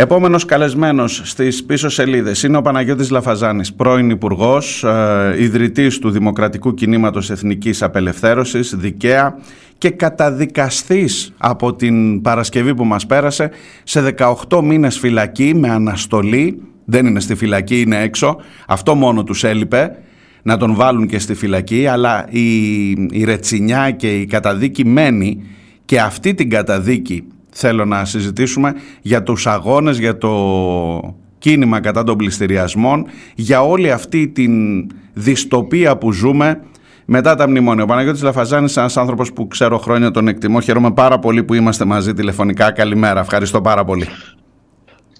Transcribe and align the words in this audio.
Επόμενος 0.00 0.44
καλεσμένος 0.44 1.20
στις 1.24 1.64
πίσω 1.64 1.88
σελίδες 1.88 2.42
είναι 2.42 2.56
ο 2.56 2.62
Παναγιώτης 2.62 3.10
Λαφαζάνης, 3.10 3.72
πρώην 3.72 4.10
υπουργός, 4.10 4.84
ε, 4.84 5.34
ιδρυτής 5.38 5.98
του 5.98 6.10
Δημοκρατικού 6.10 6.74
Κινήματος 6.74 7.30
Εθνικής 7.30 7.82
Απελευθέρωσης, 7.82 8.74
δικαία 8.76 9.38
και 9.78 9.90
καταδικαστής 9.90 11.32
από 11.38 11.74
την 11.74 12.22
Παρασκευή 12.22 12.74
που 12.74 12.84
μας 12.84 13.06
πέρασε 13.06 13.50
σε 13.82 14.00
18 14.00 14.62
μήνες 14.62 14.98
φυλακή 14.98 15.54
με 15.54 15.68
αναστολή, 15.68 16.62
δεν 16.84 17.06
είναι 17.06 17.20
στη 17.20 17.34
φυλακή, 17.34 17.80
είναι 17.80 18.02
έξω, 18.02 18.36
αυτό 18.66 18.94
μόνο 18.94 19.24
τους 19.24 19.44
έλειπε, 19.44 19.98
να 20.42 20.56
τον 20.56 20.74
βάλουν 20.74 21.06
και 21.06 21.18
στη 21.18 21.34
φυλακή, 21.34 21.86
αλλά 21.86 22.26
η, 22.30 22.88
η 22.90 23.24
ρετσινιά 23.24 23.90
και 23.90 24.20
η 24.20 24.26
καταδίκη 24.26 24.84
μένει 24.84 25.42
και 25.84 26.00
αυτή 26.00 26.34
την 26.34 26.50
καταδίκη 26.50 27.24
θέλω 27.50 27.84
να 27.84 28.04
συζητήσουμε 28.04 28.74
για 29.02 29.22
τους 29.22 29.46
αγώνες, 29.46 29.98
για 29.98 30.18
το 30.18 31.16
κίνημα 31.38 31.80
κατά 31.80 32.04
των 32.04 32.16
πληστηριασμών, 32.16 33.06
για 33.34 33.62
όλη 33.62 33.90
αυτή 33.90 34.28
την 34.28 34.52
δυστοπία 35.12 35.96
που 35.96 36.12
ζούμε 36.12 36.60
μετά 37.04 37.34
τα 37.34 37.48
μνημόνια. 37.48 37.82
Ο 37.82 37.86
Παναγιώτης 37.86 38.22
Λαφαζάνης, 38.22 38.76
ένας 38.76 38.96
άνθρωπος 38.96 39.32
που 39.32 39.46
ξέρω 39.46 39.78
χρόνια 39.78 40.10
τον 40.10 40.28
εκτιμώ, 40.28 40.60
χαίρομαι 40.60 40.90
πάρα 40.90 41.18
πολύ 41.18 41.44
που 41.44 41.54
είμαστε 41.54 41.84
μαζί 41.84 42.14
τηλεφωνικά. 42.14 42.72
Καλημέρα, 42.72 43.20
ευχαριστώ 43.20 43.60
πάρα 43.60 43.84
πολύ. 43.84 44.06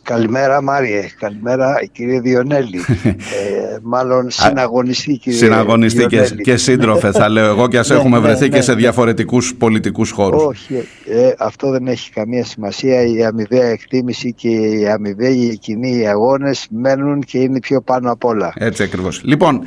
Καλημέρα 0.08 0.62
Μάριε, 0.62 1.08
καλημέρα 1.18 1.84
κύριε 1.92 2.20
Διονέλη. 2.20 2.78
ε, 3.04 3.76
μάλλον 3.82 4.30
συναγωνιστή 4.30 5.16
κύριε 5.16 5.38
Συναγωνιστή 5.38 6.06
και, 6.06 6.20
και 6.42 6.56
σύντροφε 6.56 7.12
θα 7.12 7.28
λέω 7.28 7.46
εγώ 7.46 7.68
και 7.68 7.78
ας 7.78 7.88
ναι, 7.88 7.96
έχουμε 7.96 8.18
ναι, 8.18 8.22
βρεθεί 8.22 8.48
ναι, 8.48 8.56
και 8.56 8.62
σε 8.62 8.74
διαφορετικούς 8.74 9.54
πολιτικούς 9.54 10.10
χώρους. 10.10 10.42
Όχι, 10.42 10.74
ε, 11.06 11.32
αυτό 11.38 11.70
δεν 11.70 11.86
έχει 11.86 12.10
καμία 12.10 12.44
σημασία. 12.44 13.02
Η 13.02 13.24
αμοιβαία 13.24 13.66
εκτίμηση 13.66 14.32
και 14.32 14.48
οι 14.48 14.88
αμοιβαίοι 14.88 15.58
κοινοί 15.58 16.08
αγώνες 16.08 16.66
μένουν 16.70 17.20
και 17.20 17.38
είναι 17.38 17.60
πιο 17.60 17.80
πάνω 17.80 18.12
απ' 18.12 18.24
όλα. 18.24 18.52
Έτσι 18.56 18.83
ακριβώς. 18.83 19.22
Λοιπόν, 19.24 19.62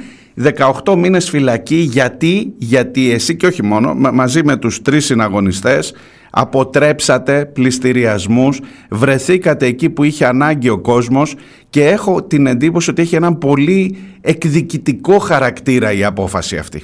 18 0.85 0.95
μήνες 0.97 1.29
φυλακή 1.29 1.75
γιατί, 1.75 2.53
γιατί 2.57 3.11
εσύ 3.11 3.35
και 3.35 3.45
όχι 3.45 3.63
μόνο, 3.63 3.93
μαζί 3.93 4.43
με 4.43 4.57
τους 4.57 4.81
τρεις 4.81 5.05
συναγωνιστές 5.05 5.93
αποτρέψατε 6.31 7.45
πληστηριασμούς, 7.45 8.59
βρεθήκατε 8.89 9.65
εκεί 9.65 9.89
που 9.89 10.03
είχε 10.03 10.25
ανάγκη 10.25 10.69
ο 10.69 10.79
κόσμος 10.79 11.35
και 11.69 11.85
έχω 11.85 12.23
την 12.23 12.47
εντύπωση 12.47 12.89
ότι 12.89 13.01
έχει 13.01 13.15
έναν 13.15 13.37
πολύ 13.37 13.97
εκδικητικό 14.21 15.17
χαρακτήρα 15.17 15.91
η 15.91 16.03
απόφαση 16.03 16.57
αυτή. 16.57 16.83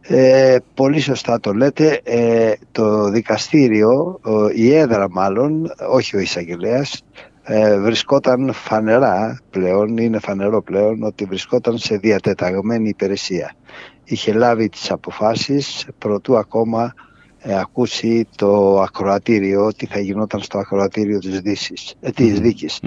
Ε, 0.00 0.56
πολύ 0.74 1.00
σωστά 1.00 1.40
το 1.40 1.52
λέτε. 1.52 2.00
Ε, 2.04 2.52
το 2.72 3.10
δικαστήριο, 3.10 4.20
η 4.54 4.74
έδρα 4.74 5.10
μάλλον, 5.10 5.72
όχι 5.90 6.16
ο 6.16 6.20
εισαγγελέας, 6.20 7.04
ε, 7.44 7.78
βρισκόταν 7.78 8.52
φανερά 8.52 9.40
πλέον, 9.50 9.96
είναι 9.96 10.18
φανερό 10.18 10.62
πλέον, 10.62 11.02
ότι 11.02 11.24
βρισκόταν 11.24 11.78
σε 11.78 11.96
διατεταγμένη 11.96 12.88
υπηρεσία. 12.88 13.54
Είχε 14.04 14.32
λάβει 14.32 14.68
τις 14.68 14.90
αποφάσεις 14.90 15.86
προτού 15.98 16.36
ακόμα 16.36 16.94
ε, 17.38 17.58
ακούσει 17.58 18.26
το 18.36 18.80
ακροατήριο, 18.80 19.72
τι 19.76 19.86
θα 19.86 19.98
γινόταν 19.98 20.40
στο 20.40 20.58
ακροατήριο 20.58 21.18
της, 21.18 21.40
Δύσης, 21.40 21.94
ε, 22.00 22.10
της 22.10 22.40
δικης 22.40 22.80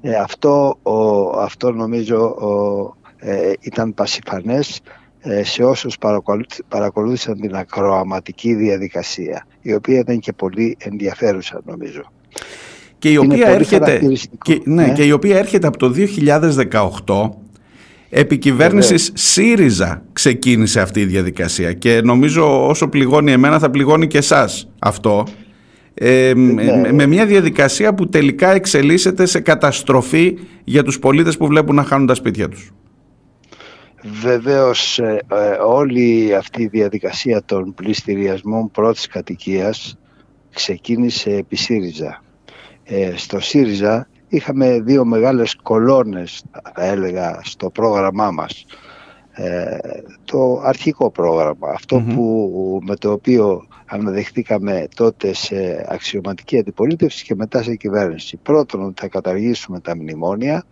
Ε, 0.00 0.14
αυτό, 0.14 0.78
ο, 0.82 1.28
αυτό 1.40 1.72
νομίζω 1.72 2.24
ο, 2.26 2.94
ε, 3.18 3.52
ήταν 3.60 3.94
πασιφανές 3.94 4.80
ε, 5.20 5.44
σε 5.44 5.64
όσους 5.64 5.98
παρακολούθησαν 6.68 7.40
την 7.40 7.56
ακροαματική 7.56 8.54
διαδικασία, 8.54 9.46
η 9.62 9.74
οποία 9.74 9.98
ήταν 9.98 10.18
και 10.18 10.32
πολύ 10.32 10.76
ενδιαφέρουσα 10.80 11.60
νομίζω. 11.64 12.02
Και 12.98 13.10
η, 13.10 13.16
οποία 13.16 13.48
έρχεται, 13.48 14.00
και, 14.44 14.60
ναι, 14.64 14.86
ναι, 14.86 14.92
και 14.92 15.04
η 15.04 15.10
οποία 15.10 15.38
έρχεται 15.38 15.66
από 15.66 15.78
το 15.78 15.92
2018 17.04 17.30
επικυβέρνησης 18.08 19.10
ΣΥΡΙΖΑ 19.14 20.02
ξεκίνησε 20.12 20.80
αυτή 20.80 21.00
η 21.00 21.04
διαδικασία 21.04 21.72
και 21.72 22.00
νομίζω 22.04 22.68
όσο 22.68 22.88
πληγώνει 22.88 23.32
εμένα 23.32 23.58
θα 23.58 23.70
πληγώνει 23.70 24.06
και 24.06 24.18
εσάς 24.18 24.68
αυτό 24.78 25.26
ε, 25.94 26.32
ναι. 26.36 26.92
με 26.92 27.06
μια 27.06 27.26
διαδικασία 27.26 27.94
που 27.94 28.08
τελικά 28.08 28.50
εξελίσσεται 28.50 29.26
σε 29.26 29.40
καταστροφή 29.40 30.38
για 30.64 30.82
τους 30.82 30.98
πολίτες 30.98 31.36
που 31.36 31.46
βλέπουν 31.46 31.74
να 31.74 31.82
χάνουν 31.82 32.06
τα 32.06 32.14
σπίτια 32.14 32.48
τους. 32.48 32.72
Βεβαίως 34.22 34.98
ε, 34.98 35.20
ε, 35.28 35.50
όλη 35.66 36.34
αυτή 36.34 36.62
η 36.62 36.66
διαδικασία 36.66 37.42
των 37.44 37.74
πληστηριασμών 37.74 38.70
πρώτης 38.70 39.06
κατοικίας 39.06 39.98
ξεκίνησε 40.52 41.30
επί 41.30 41.56
ΣΥΡΙΖΑ. 41.56 42.22
Ε, 42.88 43.16
στο 43.16 43.40
ΣΥΡΙΖΑ 43.40 44.08
είχαμε 44.28 44.80
δύο 44.80 45.04
μεγάλες 45.04 45.56
κολόνες 45.62 46.44
θα 46.74 46.84
έλεγα 46.84 47.40
στο 47.42 47.70
πρόγραμμά 47.70 48.30
μας. 48.30 48.64
Ε, 49.32 49.78
το 50.24 50.60
αρχικό 50.64 51.10
πρόγραμμα 51.10 51.74
που, 51.88 52.80
με 52.86 52.96
το 52.96 53.12
οποίο 53.12 53.66
αναδεχτήκαμε 53.86 54.88
τότε 54.94 55.34
σε 55.34 55.86
αξιωματική 55.88 56.58
αντιπολίτευση 56.58 57.24
και 57.24 57.34
μετά 57.34 57.62
σε 57.62 57.74
κυβέρνηση. 57.74 58.36
Πρώτον 58.36 58.84
ότι 58.84 59.00
θα 59.00 59.08
καταργήσουμε 59.08 59.80
τα 59.80 59.96
μνημόνια 59.96 60.64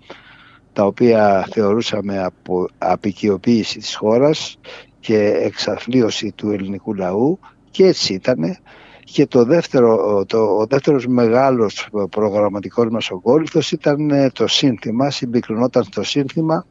τα 0.72 0.86
οποία 0.86 1.48
θεωρούσαμε 1.52 2.22
από 2.22 2.68
απεικιοποίηση 2.78 3.78
της 3.78 3.94
χώρας 3.94 4.58
και 5.00 5.18
εξαθλίωση 5.42 6.32
του 6.32 6.50
ελληνικού 6.50 6.94
λαού. 6.94 7.38
Και 7.70 7.86
έτσι 7.86 8.12
ήτανε 8.14 8.58
και 9.04 9.26
το 9.26 9.44
δεύτερο, 9.44 10.24
το, 10.26 10.38
ο 10.38 10.66
δεύτερος 10.66 11.06
μεγάλος 11.06 11.88
προγραμματικός 12.10 12.88
μας 12.90 13.10
ογκόλυθος 13.10 13.72
ήταν 13.72 14.10
ε, 14.10 14.30
το 14.30 14.46
σύνθημα, 14.46 15.10
συμπυκνωνόταν 15.10 15.86
το 15.94 16.02
σύνθημα 16.02 16.66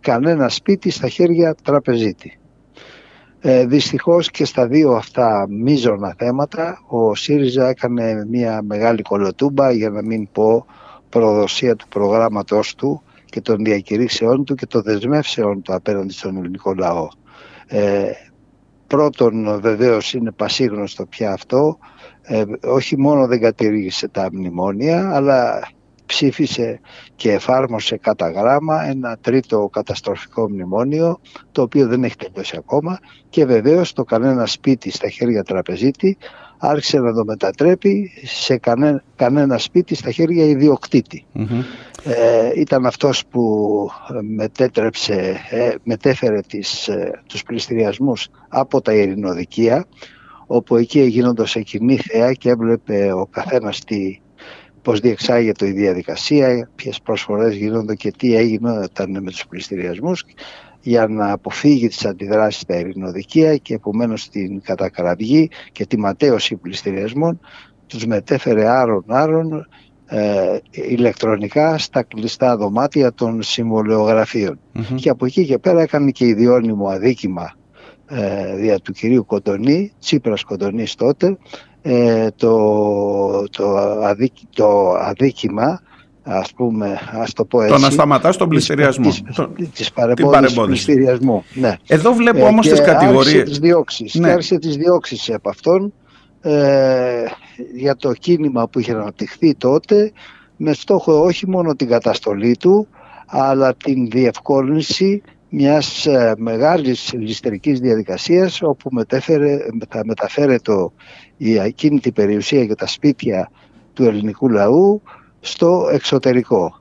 «Κανένα 0.00 0.48
σπίτι 0.48 0.90
στα 0.90 1.08
χέρια 1.08 1.54
τραπεζίτη». 1.62 2.38
Ε, 3.42 3.66
δυστυχώς 3.66 4.30
και 4.30 4.44
στα 4.44 4.66
δύο 4.66 4.92
αυτά 4.92 5.46
μείζωνα 5.48 6.14
θέματα 6.18 6.78
ο 6.88 7.14
ΣΥΡΙΖΑ 7.14 7.68
έκανε 7.68 8.24
μια 8.28 8.62
μεγάλη 8.62 9.02
κολοτούμπα 9.02 9.72
για 9.72 9.90
να 9.90 10.02
μην 10.02 10.28
πω 10.32 10.66
προδοσία 11.08 11.76
του 11.76 11.88
προγράμματος 11.88 12.74
του 12.74 13.02
και 13.24 13.40
των 13.40 13.64
διακηρύξεών 13.64 14.44
του 14.44 14.54
και 14.54 14.66
των 14.66 14.82
δεσμεύσεων 14.82 15.62
του 15.62 15.74
απέναντι 15.74 16.12
στον 16.12 16.36
ελληνικό 16.36 16.74
λαό. 16.74 17.08
Ε, 17.66 18.10
Πρώτον 18.90 19.60
βεβαίως 19.60 20.14
είναι 20.14 20.32
πασίγνωστο 20.32 21.06
πια 21.06 21.32
αυτό, 21.32 21.78
ε, 22.22 22.44
όχι 22.64 22.98
μόνο 22.98 23.26
δεν 23.26 23.40
κατηργήσε 23.40 24.08
τα 24.08 24.28
μνημόνια, 24.32 25.14
αλλά 25.14 25.68
ψήφισε 26.06 26.80
και 27.16 27.32
εφάρμοσε 27.32 27.96
κατά 27.96 28.30
γράμμα 28.30 28.84
ένα 28.84 29.18
τρίτο 29.20 29.68
καταστροφικό 29.72 30.50
μνημόνιο, 30.50 31.20
το 31.52 31.62
οποίο 31.62 31.86
δεν 31.86 32.04
έχει 32.04 32.16
τελειώσει 32.16 32.56
ακόμα. 32.58 32.98
Και 33.28 33.44
βεβαίως 33.44 33.92
το 33.92 34.04
κανένα 34.04 34.46
σπίτι 34.46 34.90
στα 34.90 35.08
χέρια 35.08 35.42
τραπεζίτη 35.42 36.16
άρχισε 36.60 36.98
να 36.98 37.12
το 37.12 37.24
μετατρέπει 37.24 38.10
σε 38.24 38.60
κανένα, 39.16 39.58
σπίτι 39.58 39.94
στα 39.94 40.10
χέρια 40.10 40.44
ε, 42.04 42.60
ήταν 42.60 42.86
αυτός 42.86 43.26
που 43.26 43.88
μετέτρεψε, 44.36 45.40
ε, 45.50 45.74
μετέφερε 45.82 46.40
τις, 46.40 46.88
ε, 46.88 47.22
τους 47.26 47.42
πληστηριασμούς 47.42 48.28
από 48.48 48.80
τα 48.80 48.92
ειρηνοδικεία 48.92 49.86
όπου 50.46 50.76
εκεί 50.76 51.00
γίνονταν 51.00 51.46
σε 51.46 51.60
κοινή 51.60 51.96
θέα 51.96 52.32
και 52.32 52.48
έβλεπε 52.48 53.12
ο 53.12 53.26
καθένας 53.26 53.84
τι, 53.84 54.20
πώς 54.82 55.00
διεξάγεται 55.00 55.66
η 55.66 55.72
διαδικασία, 55.72 56.70
ποιες 56.74 57.00
προσφορές 57.00 57.54
γίνονται 57.54 57.94
και 57.94 58.10
τι 58.10 58.36
έγινε 58.36 58.88
με 59.20 59.30
τους 59.30 59.46
πληστηριασμούς 59.46 60.24
για 60.82 61.06
να 61.06 61.32
αποφύγει 61.32 61.88
τις 61.88 62.04
αντιδράσεις 62.04 62.60
στα 62.60 62.78
ειρηνοδικεία 62.78 63.56
και 63.56 63.74
επομένως 63.74 64.28
την 64.28 64.62
κατακραυγή 64.62 65.50
και 65.72 65.86
τη 65.86 65.98
ματέωση 65.98 66.56
πληστηριασμών 66.56 67.40
τους 67.86 68.06
μετέφερε 68.06 68.68
άρον-άρον 68.68 69.66
ε, 70.06 70.58
ηλεκτρονικά 70.70 71.78
στα 71.78 72.02
κλειστά 72.02 72.56
δωμάτια 72.56 73.12
των 73.12 73.42
συμβολεογραφείων. 73.42 74.58
Και 74.94 75.10
από 75.10 75.26
εκεί 75.26 75.46
και 75.46 75.58
πέρα 75.58 75.82
έκανε 75.82 76.10
και 76.10 76.26
ιδιώνυμο 76.26 76.88
αδίκημα 76.88 77.52
ε, 78.06 78.56
δια 78.56 78.78
του 78.78 78.92
κυρίου 78.92 79.26
Κοντονή, 79.26 79.92
Τσίπρας 80.00 80.42
Κοντονής 80.42 80.94
τότε, 80.94 81.36
ε, 81.82 82.28
το, 82.36 83.48
το, 83.50 83.76
το 84.50 84.90
αδίκημα 84.92 85.80
ας 86.22 86.52
πούμε, 86.52 86.98
ας 87.12 87.32
το 87.32 87.44
πω 87.44 87.62
έτσι. 87.62 87.74
Το 87.74 87.80
να 87.80 87.90
σταματάς 87.90 88.36
τον 88.36 88.48
πληστηριασμό. 88.48 89.08
Της, 89.08 89.22
της, 89.72 89.92
της 90.14 90.54
πληστηριασμού. 90.66 91.44
Ναι. 91.54 91.76
Εδώ 91.86 92.12
βλέπω 92.12 92.38
ε, 92.38 92.42
όμως 92.42 92.68
τις 92.68 92.80
κατηγορίες. 92.80 93.34
Άρχισε 93.34 93.42
τις 93.42 93.58
διώξεις. 93.58 94.14
Ναι. 94.14 94.26
Και 94.26 94.32
άρχισε 94.32 94.58
τις 94.58 94.76
διώξεις 94.76 95.30
από 95.30 95.48
αυτόν 95.48 95.92
ε, 96.40 97.24
για 97.74 97.96
το 97.96 98.12
κίνημα 98.12 98.68
που 98.68 98.78
είχε 98.78 98.92
αναπτυχθεί 98.92 99.54
τότε 99.54 100.12
με 100.56 100.72
στόχο 100.72 101.22
όχι 101.22 101.48
μόνο 101.48 101.74
την 101.74 101.88
καταστολή 101.88 102.56
του 102.56 102.88
αλλά 103.26 103.74
την 103.74 104.08
διευκόλυνση 104.10 105.22
μιας 105.48 106.06
ε, 106.06 106.34
μεγάλης 106.38 107.12
ληστερικής 107.12 107.80
διαδικασίας 107.80 108.62
όπου 108.62 108.88
μετέφερε, 108.92 109.58
θα 109.88 110.02
μεταφέρει 110.04 110.60
το, 110.60 110.92
η 111.36 111.60
ακίνητη 111.60 112.12
περιουσία 112.12 112.62
για 112.62 112.76
τα 112.76 112.86
σπίτια 112.86 113.50
του 113.92 114.04
ελληνικού 114.04 114.48
λαού 114.48 115.02
στο 115.40 115.88
εξωτερικο 115.92 116.80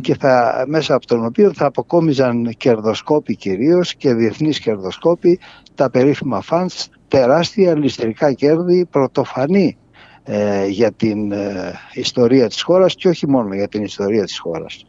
και 0.00 0.16
θα, 0.20 0.64
μέσα 0.66 0.94
από 0.94 1.06
τον 1.06 1.24
οποίο 1.24 1.52
θα 1.54 1.66
αποκόμιζαν 1.66 2.54
κερδοσκόποι 2.56 3.36
κυρίως 3.36 3.94
και 3.94 4.14
διεθνείς 4.14 4.58
κερδοσκόποι 4.58 5.38
τα 5.74 5.90
περίφημα 5.90 6.40
φαντς, 6.40 6.88
τεράστια 7.08 7.76
ληστρικά 7.76 8.32
κέρδη, 8.32 8.86
πρωτοφανή 8.90 9.76
ε, 10.24 10.66
για 10.66 10.92
την 10.92 11.32
ε, 11.32 11.72
ιστορία 11.92 12.48
της 12.48 12.62
χώρας 12.62 12.94
και 12.94 13.08
όχι 13.08 13.28
μόνο 13.28 13.54
για 13.54 13.68
την 13.68 13.82
ιστορία 13.82 14.24
της 14.24 14.38
χώρας. 14.38 14.86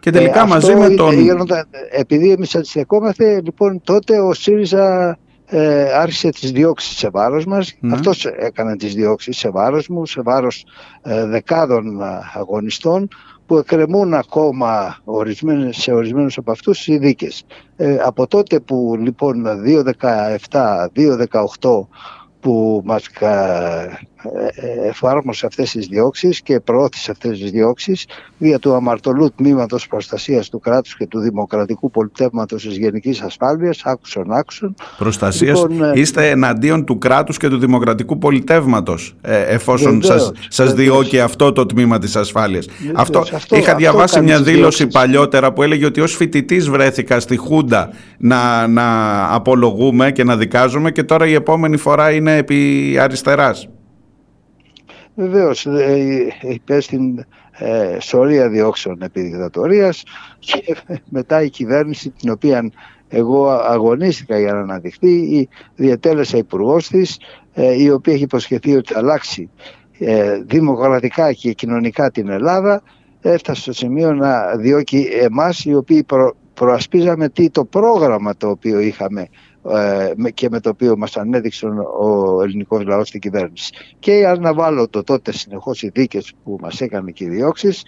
Και 0.00 0.10
τελικά 0.10 0.42
ε, 0.42 0.46
μαζί 0.46 0.74
με 0.74 0.90
τον... 0.90 1.14
επειδή 1.90 2.30
εμείς 2.30 2.54
αντιστεκόμαστε, 2.54 3.40
λοιπόν 3.40 3.80
τότε 3.84 4.20
ο 4.20 4.32
ΣΥΡΙΖΑ 4.32 5.18
ε, 5.48 5.92
άρχισε 5.92 6.30
τις 6.30 6.52
διώξεις 6.52 6.96
σε 6.96 7.08
βάρος 7.10 7.44
μας. 7.44 7.74
Mm. 7.82 7.88
Αυτός 7.92 8.24
έκανε 8.24 8.76
τις 8.76 8.94
διώξεις 8.94 9.36
σε 9.36 9.50
βάρος 9.50 9.88
μου, 9.88 10.06
σε 10.06 10.22
βάρος 10.22 10.64
ε, 11.02 11.26
δεκάδων 11.26 12.02
αγωνιστών 12.34 13.08
που 13.46 13.56
εκκρεμούν 13.56 14.14
ακόμα 14.14 14.98
ορισμένες, 15.04 15.76
σε 15.76 15.92
ορισμένους 15.92 16.38
από 16.38 16.50
αυτούς 16.50 16.86
οι 16.86 16.98
δίκες. 16.98 17.44
Ε, 17.76 17.96
από 17.96 18.26
τότε 18.26 18.60
που 18.60 18.96
λοιπόν 19.00 19.44
2.17, 19.64 20.88
2.18 20.92 21.88
που 22.40 22.82
μας 22.84 23.08
εφάρμοσε 24.88 25.46
αυτές 25.46 25.70
τις 25.70 25.86
διώξεις 25.86 26.42
και 26.42 26.60
προώθησε 26.60 27.10
αυτές 27.10 27.38
τις 27.38 27.50
διώξεις 27.50 28.06
δια 28.38 28.58
του 28.58 28.74
αμαρτωλού 28.74 29.32
τμήματος 29.36 29.86
προστασίας 29.86 30.48
του 30.48 30.60
κράτους 30.60 30.96
και 30.96 31.06
του 31.06 31.18
δημοκρατικού 31.18 31.90
πολιτεύματος 31.90 32.62
της 32.62 32.76
γενικής 32.76 33.20
ασφάλειας, 33.20 33.80
άκουσον 33.84 34.32
άκουσον. 34.32 34.74
Προστασίας, 34.98 35.66
λοιπόν, 35.68 35.82
ε, 35.82 35.92
είστε 35.94 36.30
εναντίον 36.30 36.84
του 36.84 36.98
κράτους 36.98 37.36
και 37.36 37.48
του 37.48 37.58
δημοκρατικού 37.58 38.18
πολιτεύματος 38.18 39.16
ε, 39.20 39.40
εφόσον 39.42 40.00
βεβαίως, 40.00 40.22
σας, 40.22 40.32
σας 40.48 40.74
διώκει 40.74 41.20
αυτό 41.20 41.52
το 41.52 41.66
τμήμα 41.66 41.98
της 41.98 42.16
ασφάλειας. 42.16 42.66
αυτό, 42.94 43.18
αυτό, 43.18 43.56
είχα 43.56 43.74
διαβάσει 43.74 44.20
μια 44.20 44.42
δήλωση 44.42 44.86
παλιότερα 44.86 45.52
που 45.52 45.62
έλεγε 45.62 45.86
ότι 45.86 46.00
ως 46.00 46.16
φοιτητής 46.16 46.68
βρέθηκα 46.68 47.20
στη 47.20 47.36
Χούντα 47.36 47.90
να, 48.18 48.66
να 48.66 48.84
απολογούμε 49.34 50.12
και 50.12 50.24
να 50.24 50.36
δικάζουμε 50.36 50.90
και 50.90 51.02
τώρα 51.02 51.26
η 51.26 51.34
επόμενη 51.34 51.76
φορά 51.76 52.10
είναι 52.10 52.36
επί 52.36 52.96
αριστεράς. 53.00 53.68
Βεβαίως, 55.16 55.66
υπέστη 56.40 57.26
ε, 57.58 57.96
σωρία 58.00 58.48
διώξεων 58.48 59.02
επί 59.02 59.20
δικτατορίας 59.20 60.02
και 60.38 60.76
μετά 61.08 61.42
η 61.42 61.50
κυβέρνηση 61.50 62.10
την 62.10 62.30
οποία 62.30 62.70
εγώ 63.08 63.48
αγωνίστηκα 63.48 64.38
για 64.38 64.52
να 64.52 64.58
αναδειχθεί 64.58 65.48
διατέλεσα 65.76 66.36
υπουργός 66.36 66.88
της, 66.88 67.18
ε, 67.52 67.82
η 67.82 67.90
οποία 67.90 68.14
έχει 68.14 68.22
υποσχεθεί 68.22 68.76
ότι 68.76 68.92
θα 68.92 68.98
αλλάξει 68.98 69.50
ε, 69.98 70.38
δημοκρατικά 70.46 71.32
και 71.32 71.52
κοινωνικά 71.52 72.10
την 72.10 72.28
Ελλάδα 72.28 72.82
έφτασε 73.20 73.60
στο 73.60 73.72
σημείο 73.72 74.14
να 74.14 74.56
διώκει 74.56 75.08
εμάς 75.20 75.64
οι 75.64 75.74
οποίοι 75.74 76.02
προ, 76.02 76.36
προασπίζαμε 76.54 77.28
τι, 77.28 77.50
το 77.50 77.64
πρόγραμμα 77.64 78.36
το 78.36 78.48
οποίο 78.48 78.80
είχαμε 78.80 79.20
ε, 79.20 79.28
και 80.34 80.48
με 80.50 80.60
το 80.60 80.68
οποίο 80.68 80.96
μας 80.96 81.16
ανέδειξε 81.16 81.66
ο 82.00 82.42
ελληνικός 82.42 82.84
λαός 82.84 83.08
στην 83.08 83.20
κυβέρνηση. 83.20 83.72
Και 83.98 84.26
αναβάλλω 84.26 84.88
το 84.88 85.02
τότε 85.02 85.32
συνεχώς 85.32 85.82
οι 85.82 85.90
δίκες 85.94 86.32
που 86.44 86.56
μας 86.60 86.80
έκανε 86.80 87.10
και 87.10 87.24
οι 87.24 87.28
διώξεις 87.28 87.82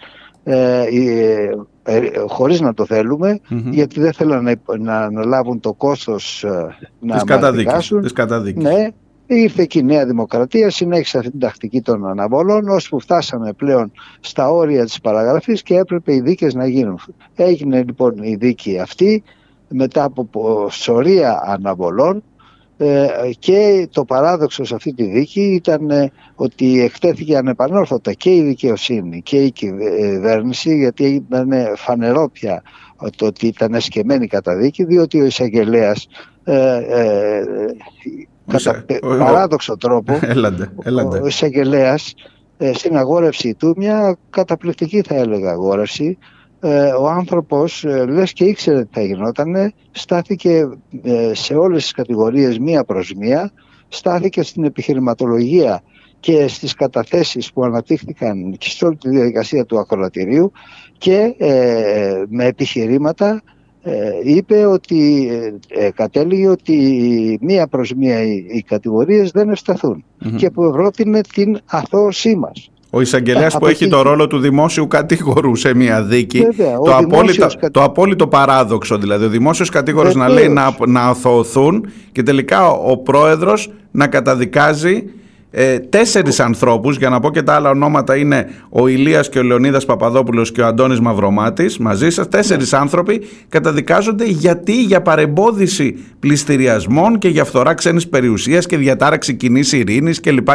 ε, 0.45 0.83
ε, 0.83 1.51
ε 1.83 2.01
χωρίς 2.27 2.61
να 2.61 2.75
το 2.75 2.87
θελουμε 2.87 3.41
γιατί 3.71 4.01
δεν 4.01 4.13
θέλαν 4.13 4.45
να, 4.45 4.77
να 4.79 4.99
αναλάβουν 4.99 5.61
το 5.61 5.73
κόστος 5.73 6.45
ε, 6.45 6.77
να 7.01 7.15
της 7.15 7.25
καταδίκης, 7.25 7.93
της 8.03 8.13
καταδίκης. 8.13 8.63
Ναι, 8.63 8.89
ήρθε 9.27 9.65
και 9.65 9.79
η 9.79 9.83
Νέα 9.83 10.07
Δημοκρατία, 10.07 10.71
συνέχισε 10.71 11.19
αυτή 11.19 11.31
την 11.31 11.41
τακτική 11.41 11.81
των 11.81 12.07
αναβολών, 12.07 12.69
ώσπου 12.69 13.01
φτάσαμε 13.01 13.53
πλέον 13.53 13.93
στα 14.21 14.51
όρια 14.51 14.85
της 14.85 15.01
παραγραφής 15.01 15.63
και 15.63 15.77
έπρεπε 15.77 16.15
οι 16.15 16.21
δίκες 16.21 16.55
να 16.55 16.67
γίνουν. 16.67 16.99
Έγινε 17.35 17.83
λοιπόν 17.83 18.23
η 18.23 18.35
δίκη 18.35 18.79
αυτή, 18.79 19.23
μετά 19.69 20.05
από 20.05 20.69
σωρία 20.71 21.43
αναβολών 21.47 22.23
ε, 22.81 23.09
και 23.39 23.89
το 23.93 24.05
παράδοξο 24.05 24.65
σε 24.65 24.75
αυτή 24.75 24.95
τη 24.95 25.05
δίκη 25.05 25.41
ήταν 25.41 25.91
ε, 25.91 26.11
ότι 26.35 26.83
εκτέθηκε 26.83 27.37
ανεπανόρθωτα 27.37 28.13
και 28.13 28.35
η 28.35 28.43
δικαιοσύνη 28.43 29.23
και 29.23 29.37
η 29.37 29.51
κυβέρνηση 29.51 30.77
γιατί 30.77 31.05
ήταν 31.05 31.51
φανερό 31.77 32.29
πια 32.33 32.63
το 33.17 33.27
ότι 33.27 33.47
ήταν 33.47 33.75
εσκεμμένη 33.75 34.27
καταδίκη 34.27 34.85
διότι 34.85 35.21
ο 35.21 35.25
εισαγγελέας 35.25 36.07
ε, 36.45 36.77
ε, 36.89 37.45
κατά 38.47 38.85
παράδοξο 39.01 39.77
τρόπο 39.77 40.19
έλαντε, 40.35 40.71
έλαντε. 40.83 41.21
ο 41.21 41.27
εισαγγελέας 41.27 42.15
στην 42.73 42.97
αγόρευση 42.97 43.55
του 43.55 43.75
μια 43.77 44.17
καταπληκτική 44.31 45.03
θα 45.03 45.15
έλεγα 45.15 45.51
αγόρευση 45.51 46.19
ε, 46.21 46.38
ο 47.01 47.09
άνθρωπος 47.09 47.85
ε, 47.85 48.05
λες 48.07 48.33
και 48.33 48.45
ήξερε 48.45 48.85
τι 48.85 48.91
θα 48.93 49.03
γινόταν 49.03 49.73
στάθηκε 49.91 50.69
ε, 51.03 51.35
σε 51.35 51.55
όλες 51.55 51.83
τις 51.83 51.93
κατηγορίες 51.93 52.59
μία 52.59 52.85
προς 52.85 53.13
μία 53.15 53.53
στάθηκε 53.89 54.43
στην 54.43 54.65
επιχειρηματολογία 54.65 55.83
και 56.21 56.49
στις 56.49 56.75
καταθέσεις 56.75 57.53
που 57.53 57.65
αναπτύχθηκαν 57.65 58.57
και 58.59 58.69
σε 58.69 58.85
όλη 58.85 58.97
τη 58.97 59.09
διαδικασία 59.09 59.65
του 59.65 59.79
ακροατηρίου 59.79 60.53
και 60.99 61.35
με 62.29 62.45
επιχειρήματα 62.45 63.43
είπε 64.25 64.67
ότι 64.67 65.31
κατέληγε 65.95 66.49
ότι 66.49 67.39
μία 67.41 67.67
προς 67.67 67.93
μία 67.93 68.23
οι, 68.23 68.47
οι 68.49 68.63
κατηγορίες 68.63 69.31
δεν 69.31 69.49
ευσταθούν 69.49 70.05
και 70.37 70.51
που 70.51 70.71
πρότεινε 70.71 71.21
την 71.21 71.59
αθώωσή 71.65 72.37
μας. 72.37 72.71
Ο 72.91 73.01
εισαγγελέας 73.01 73.59
που 73.59 73.67
έχει 73.67 73.89
το 73.89 74.03
ρόλο 74.03 74.27
του 74.27 74.39
δημόσιου 74.39 74.87
κατήγορου 74.87 75.57
σε 75.57 75.75
μια 75.75 76.03
δίκη. 76.03 76.43
το, 76.85 76.97
απόλυτο, 76.97 77.47
το 77.71 77.83
απόλυτο 77.83 78.27
παράδοξο 78.27 78.99
δηλαδή. 78.99 79.25
Ο 79.25 79.29
δημόσιος 79.29 79.69
κατήγορο 79.69 80.13
να 80.13 80.29
λέει 80.29 80.49
να, 80.49 80.75
να 80.87 81.01
αθωωθούν 81.01 81.87
και 82.13 82.23
τελικά 82.23 82.71
ο, 82.71 82.97
πρόεδρος 82.97 83.71
να 83.91 84.07
καταδικάζει 84.07 85.05
ε, 85.51 85.79
τέσσερις 85.79 86.41
ανθρώπους. 86.41 86.97
Για 86.97 87.09
να 87.09 87.21
πω 87.21 87.31
και 87.31 87.43
τα 87.43 87.55
άλλα 87.55 87.71
ονόματα 87.71 88.17
είναι 88.17 88.47
ο 88.69 88.87
Ηλίας 88.87 89.29
και 89.29 89.39
ο 89.39 89.43
Λεωνίδας 89.43 89.85
Παπαδόπουλος 89.85 90.53
και 90.53 90.61
ο 90.61 90.67
Αντώνης 90.67 91.01
Μαυρομάτης. 91.01 91.79
Μαζί 91.79 92.11
σας, 92.11 92.29
τέσσερις 92.29 92.73
ναι. 92.73 92.79
άνθρωποι 92.79 93.21
καταδικάζονται 93.49 94.25
γιατί 94.25 94.83
για 94.83 95.03
παρεμπόδιση 95.03 96.05
πληστηριασμών 96.21 97.19
και 97.19 97.29
για 97.29 97.45
φθορά 97.45 97.75
ξένης 97.75 98.09
περιουσίας 98.09 98.67
και 98.67 98.77
διατάραξη 98.77 99.35
κοινής 99.35 99.73
ειρήνης 99.73 100.21
κλπ 100.21 100.49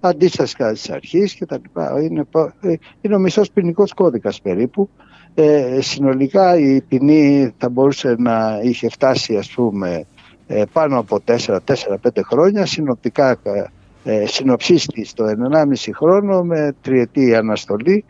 αντίσταση 0.00 0.56
κατά 0.56 0.72
της 0.72 0.90
αρχής 0.90 1.34
και 1.34 1.46
τα 1.46 1.58
λοιπά. 1.62 2.02
Είναι, 2.02 2.24
ε, 2.60 2.74
είναι 3.00 3.14
ο 3.14 3.18
μισός 3.18 3.50
ποινικός 3.50 3.92
κώδικας 3.92 4.40
περίπου. 4.40 4.88
Ε, 5.34 5.78
συνολικά 5.80 6.58
η 6.58 6.80
ποινή 6.80 7.54
θα 7.58 7.68
μπορούσε 7.68 8.14
να 8.18 8.60
είχε 8.62 8.88
φτάσει 8.88 9.36
ας 9.36 9.50
πούμε 9.50 10.06
ε, 10.46 10.62
πάνω 10.72 10.98
από 10.98 11.18
4-5 11.24 11.96
χρόνια 12.24 12.66
συνοπτικά 12.66 13.30
ε, 13.42 13.64
ε 14.04 14.26
συνοψίστη 14.26 15.04
στο 15.04 15.24
1,5 15.52 15.74
χρόνο 15.94 16.42
με 16.42 16.74
τριετή 16.80 17.34
αναστολή 17.34 18.04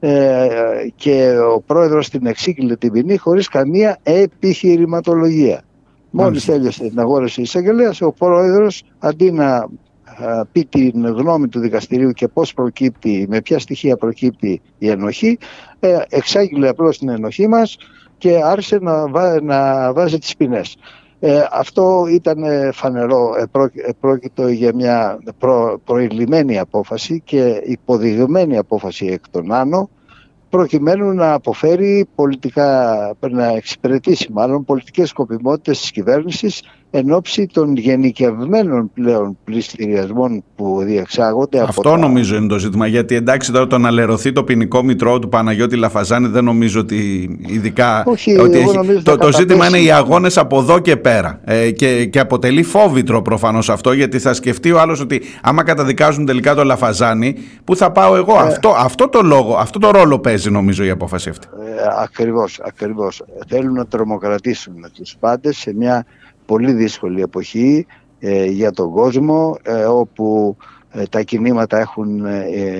ε, 0.00 0.48
και 0.96 1.38
ο 1.38 1.60
πρόεδρος 1.60 2.08
την 2.08 2.26
εξήγηλε 2.26 2.76
την 2.76 2.92
ποινή 2.92 3.16
χωρίς 3.16 3.48
καμία 3.48 3.98
επιχειρηματολογία. 4.02 5.62
Μόλις 6.10 6.44
τέλειωσε 6.44 6.88
την 6.88 6.98
αγόρευση 6.98 7.40
της 7.40 7.48
εισαγγελίας, 7.48 8.00
ο 8.00 8.12
πρόεδρος 8.12 8.82
αντί 8.98 9.30
να 9.32 9.68
πει 10.52 10.64
την 10.64 11.06
γνώμη 11.06 11.48
του 11.48 11.60
δικαστηρίου 11.60 12.10
και 12.10 12.28
πώς 12.28 12.54
προκύπτει, 12.54 13.26
με 13.28 13.40
ποια 13.40 13.58
στοιχεία 13.58 13.96
προκύπτει 13.96 14.60
η 14.78 14.88
ενοχή, 14.88 15.38
ε, 15.80 15.98
εξάγγειλε 16.08 16.68
απλώς 16.68 16.98
την 16.98 17.08
ενοχή 17.08 17.48
μας 17.48 17.76
και 18.18 18.40
άρχισε 18.44 18.78
να, 18.78 19.06
να 19.40 19.92
βάζει 19.92 20.18
τις 20.18 20.36
ποινές. 20.36 20.76
Ε, 21.20 21.44
αυτό 21.52 22.06
ήταν 22.10 22.44
φανερό, 22.72 23.34
πρόκειτο 24.00 24.48
για 24.48 24.74
μια 24.74 25.18
προ, 25.38 25.80
προηλημένη 25.84 26.58
απόφαση 26.58 27.20
και 27.24 27.62
υποδειγμένη 27.64 28.58
απόφαση 28.58 29.06
εκ 29.06 29.28
των 29.30 29.52
άνω, 29.52 29.90
προκειμένου 30.50 31.12
να 31.12 31.32
αποφέρει 31.32 32.08
πολιτικά, 32.14 33.10
να 33.30 33.46
εξυπηρετήσει 33.46 34.28
μάλλον 34.32 34.64
πολιτικές 34.64 35.08
σκοπιμότητες 35.08 35.80
της 35.80 35.90
κυβέρνησης 35.90 36.62
εν 36.94 37.12
ώψη 37.12 37.46
των 37.52 37.76
γενικευμένων 37.76 38.90
πλέον 38.94 39.38
πληστηριασμών 39.44 40.44
που 40.56 40.82
διεξάγονται. 40.82 41.60
Αυτό 41.60 41.88
από 41.88 41.96
νομίζω 41.96 42.36
είναι 42.36 42.46
το 42.46 42.58
ζήτημα. 42.58 42.86
Γιατί 42.86 43.14
εντάξει 43.14 43.52
τώρα 43.52 43.66
το 43.66 43.78
να 43.78 43.90
λερωθεί 43.90 44.32
το 44.32 44.44
ποινικό 44.44 44.82
μητρό 44.82 45.18
του 45.18 45.28
Παναγιώτη 45.28 45.76
Λαφαζάνη 45.76 46.28
δεν 46.28 46.44
νομίζω 46.44 46.80
ότι 46.80 47.30
ειδικά. 47.46 48.02
Όχι, 48.06 48.38
ότι 48.38 48.58
έχει... 48.58 49.02
το, 49.02 49.16
το 49.16 49.32
ζήτημα 49.32 49.66
είναι 49.66 49.78
οι 49.78 49.90
αγώνες 49.90 50.38
από 50.38 50.58
εδώ 50.58 50.78
και 50.78 50.96
πέρα. 50.96 51.40
Ε, 51.44 51.70
και, 51.70 52.04
και 52.04 52.18
αποτελεί 52.18 52.62
φόβητρο 52.62 53.22
προφανώς 53.22 53.70
αυτό 53.70 53.92
γιατί 53.92 54.18
θα 54.18 54.34
σκεφτεί 54.34 54.72
ο 54.72 54.80
άλλος 54.80 55.00
ότι 55.00 55.22
άμα 55.42 55.62
καταδικάζουν 55.62 56.26
τελικά 56.26 56.54
το 56.54 56.64
Λαφαζάνη, 56.64 57.36
πού 57.64 57.76
θα 57.76 57.92
πάω 57.92 58.16
εγώ; 58.16 58.34
Ε, 58.34 58.38
αυτό, 58.38 58.74
αυτό, 58.78 59.08
το 59.08 59.22
λόγο, 59.22 59.56
αυτό 59.56 59.78
το 59.78 59.90
ρόλο 59.90 60.18
παίζει 60.18 60.50
νομίζω 60.50 60.84
η 60.84 60.90
απόφαση 60.90 61.28
αυτή. 61.28 61.46
Ε, 61.60 62.02
Ακριβώς. 62.02 62.60
Ακριβώς. 62.64 63.22
Θέλουν 63.48 63.72
να 63.72 63.86
τρομοκρατήσουν 63.86 64.74
τους 64.94 65.16
πάντες 65.20 65.56
σε 65.56 65.74
μια 65.74 66.06
πολύ 66.52 66.72
δύσκολη 66.72 67.22
εποχή 67.22 67.86
ε, 68.18 68.44
για 68.44 68.70
τον 68.70 68.90
κόσμο 68.90 69.56
ε, 69.62 69.84
όπου 69.84 70.56
τα 71.10 71.22
κινήματα 71.22 71.78
έχουν, 71.78 72.24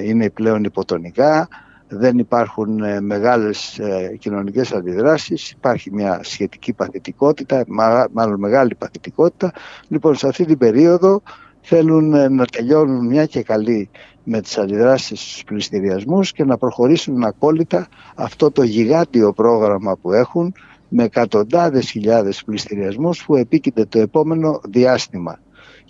είναι 0.04 0.30
πλέον 0.30 0.64
υποτονικά, 0.64 1.48
δεν 1.88 2.18
υπάρχουν 2.18 2.80
μεγάλες 3.04 3.80
κοινωνικές 4.18 4.72
αντιδράσεις, 4.72 5.50
υπάρχει 5.50 5.92
μια 5.92 6.20
σχετική 6.22 6.72
παθητικότητα, 6.72 7.64
μάλλον 8.12 8.38
μεγάλη 8.38 8.74
παθητικότητα. 8.74 9.52
Λοιπόν, 9.88 10.14
σε 10.14 10.28
αυτή 10.28 10.44
την 10.44 10.58
περίοδο 10.58 11.22
θέλουν 11.60 12.34
να 12.34 12.44
τελειώνουν 12.44 13.06
μια 13.06 13.26
και 13.26 13.42
καλή 13.42 13.90
με 14.24 14.40
τις 14.40 14.58
αντιδράσεις 14.58 15.20
στους 15.20 15.44
πληστηριασμούς 15.44 16.32
και 16.32 16.44
να 16.44 16.56
προχωρήσουν 16.56 17.22
ακόλυτα 17.22 17.88
αυτό 18.14 18.50
το 18.50 18.62
γιγάντιο 18.62 19.32
πρόγραμμα 19.32 19.96
που 19.96 20.12
έχουν 20.12 20.54
με 20.94 21.04
εκατοντάδες 21.04 21.90
χιλιάδες 21.90 22.42
πληστηριασμούς 22.44 23.24
που 23.24 23.36
επίκειται 23.36 23.84
το 23.84 23.98
επόμενο 23.98 24.60
διάστημα 24.68 25.38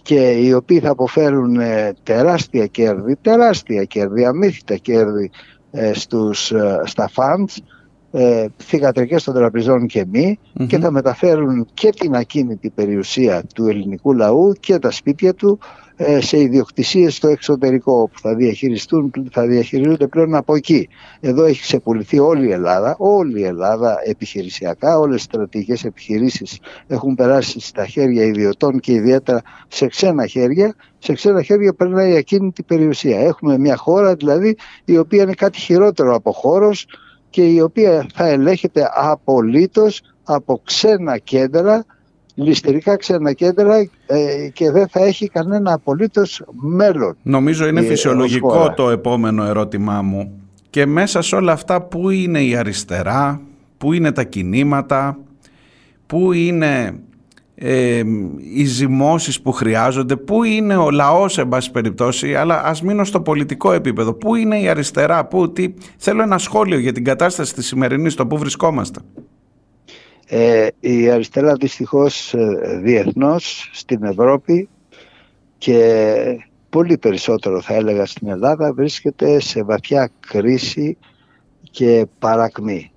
και 0.02 0.30
οι 0.30 0.52
οποίοι 0.52 0.80
θα 0.80 0.90
αποφέρουν 0.90 1.61
ε, 1.61 1.92
τεράστια 2.02 2.66
κέρδη, 2.66 3.16
τεράστια 3.16 3.85
κέρδη, 3.85 4.25
αμύθιτα 4.25 4.76
κέρδη 4.76 5.30
ε, 5.71 5.92
στους, 5.92 6.52
ε, 6.52 6.80
στα 6.85 7.11
funds, 7.14 7.56
ε, 8.12 8.47
θηγατρικές 8.57 9.25
των 9.25 9.35
τραπεζών 9.35 9.87
και 9.87 10.04
μη 10.12 10.38
και 10.66 10.78
θα 10.78 10.90
μεταφέρουν 10.90 11.66
και 11.75 11.90
την 11.90 12.14
ακίνητη 12.14 12.71
περιουσία 12.71 13.42
του 13.54 13.66
ελληνικού 13.69 14.12
λαού 14.12 14.52
και 14.61 14.78
τα 14.78 14.90
σπίτια 14.90 15.35
του 15.35 15.59
ε, 15.97 16.21
σε 16.21 16.38
ιδιοκτησίες 16.38 17.16
στο 17.16 17.28
εξωτερικό 17.28 18.09
που 18.12 18.19
θα 18.21 18.35
διαχειριστούν, 18.35 19.12
θα 19.33 19.47
διαχειρίζονται 19.47 20.07
πλέον 20.07 20.35
από 20.35 20.54
εκεί. 20.54 20.88
Εδώ 21.21 21.45
έχει 21.45 21.61
ξεπουληθεί 21.61 22.19
όλη 22.19 22.47
η 22.47 22.50
Ελλάδα, 22.50 22.95
όλη 22.99 23.40
η 23.40 23.45
Ελλάδα 23.45 23.97
επιχειρησιακά, 24.04 24.99
όλες 24.99 25.21
οι 25.21 25.25
στρατηγικές 25.25 25.85
επιχειρήσεις 25.85 26.59
έχουν 26.87 27.14
περάσει 27.14 27.61
στα 27.61 27.87
χέρια 27.87 28.25
ιδιωτών 28.25 28.81
και 28.81 28.92
ιδιαίτερα 28.92 29.42
σε 29.69 29.87
ξένα 29.87 30.26
χέρια. 30.26 30.75
Σε 30.99 31.12
ξένα 31.12 31.42
χέρια 31.42 31.73
περνάει 31.73 32.16
ακίνητη 32.16 32.62
περιουσία. 32.62 33.21
Έχουμε 33.21 33.59
μια 33.59 33.76
χώρα 33.76 34.14
δηλαδή 34.14 34.57
η 34.85 34.99
οποία 34.99 35.23
είναι 35.23 35.35
κάτι 35.35 35.59
χειρότερο 35.59 36.14
από 36.14 36.33
χώρος 36.33 36.87
και 37.33 37.43
η 37.43 37.61
οποία 37.61 38.07
θα 38.15 38.27
ελέγχεται 38.27 38.89
απολύτως 38.95 40.03
από 40.25 40.61
ξένα 40.65 41.19
κέντρα 41.19 41.85
ληστηρικά 42.35 42.97
ξένα 42.97 43.33
κέντρα 43.33 43.77
ε, 44.07 44.49
και 44.53 44.71
δεν 44.71 44.89
θα 44.89 45.05
έχει 45.05 45.29
κανένα 45.29 45.73
απολύτως 45.73 46.43
μέλλον. 46.53 47.17
Νομίζω 47.23 47.67
είναι 47.67 47.83
φυσιολογικό 47.83 48.73
το 48.77 48.91
επόμενο 48.91 49.45
ερώτημά 49.45 50.03
μου. 50.03 50.33
Και 50.71 50.87
μέσα 50.87 51.23
σε 51.23 51.37
όλα 51.37 51.53
αυτά 51.53 51.83
πού 51.83 52.11
είναι 52.11 52.43
η 52.43 52.57
αριστερά, 52.57 53.41
πού 53.79 53.93
είναι 53.93 54.12
τα 54.12 54.25
κινήματα, 54.25 55.19
πού 56.07 56.33
είναι 56.33 56.95
ε, 57.64 58.02
οι 58.54 58.64
ζυμώσεις 58.64 59.40
που 59.40 59.52
χρειάζονται, 59.52 60.16
πού 60.16 60.45
είναι 60.45 60.76
ο 60.76 60.90
λαός 60.90 61.38
εν 61.38 61.49
πάση 61.49 61.71
περιπτώσει, 61.71 62.35
αλλά 62.35 62.62
ας 62.64 62.83
μείνω 62.83 63.04
στο 63.04 63.21
πολιτικό 63.21 63.73
επίπεδο, 63.73 64.12
πού 64.12 64.35
είναι 64.35 64.61
η 64.61 64.69
αριστερά, 64.69 65.25
πού, 65.25 65.52
τι... 65.52 65.75
θέλω 65.97 66.23
ένα 66.23 66.38
σχόλιο 66.38 66.78
για 66.78 66.92
την 66.92 67.04
κατάσταση 67.04 67.54
της 67.54 67.66
σημερινής, 67.66 68.12
στο 68.12 68.26
πού 68.26 68.38
βρισκόμαστε. 68.38 69.00
Ε, 70.26 70.66
η 70.81 71.11
αριστερά 71.11 71.54
δυστυχώς 71.54 72.35
ε, 72.35 72.81
διεθνώς 72.83 73.71
στην 73.73 74.02
Ευρώπη 74.04 74.69
και 75.59 76.16
πολύ 76.69 76.99
περισσότερο 76.99 77.61
θα 77.61 77.75
έλεγα 77.75 78.07
στην 78.07 78.28
Ελλάδα 78.28 78.73
βρίσκεται 78.73 79.40
σε 79.40 79.62
βαθιά 79.62 80.11
κρίση 80.21 80.97
και 81.71 82.07
παρακμή. 82.19 82.92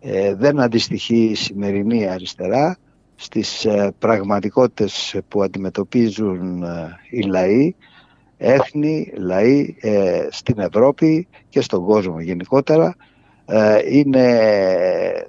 Ε, 0.00 0.34
δεν 0.34 0.60
αντιστοιχεί 0.60 1.24
η 1.24 1.34
σημερινή 1.34 2.08
αριστερά 2.08 2.76
στις 3.22 3.64
ε, 3.64 3.94
πραγματικότητες 3.98 5.20
που 5.28 5.42
αντιμετωπίζουν 5.42 6.64
οι 7.10 7.20
λαοί, 7.20 7.74
έθνη, 8.36 9.12
λαοί 9.16 9.74
στην 10.30 10.58
Ευρώπη 10.58 11.28
και 11.48 11.60
στον 11.60 11.84
κόσμο 11.84 12.20
γενικότερα 12.20 12.96
ε, 13.46 13.78
είναι 13.88 14.40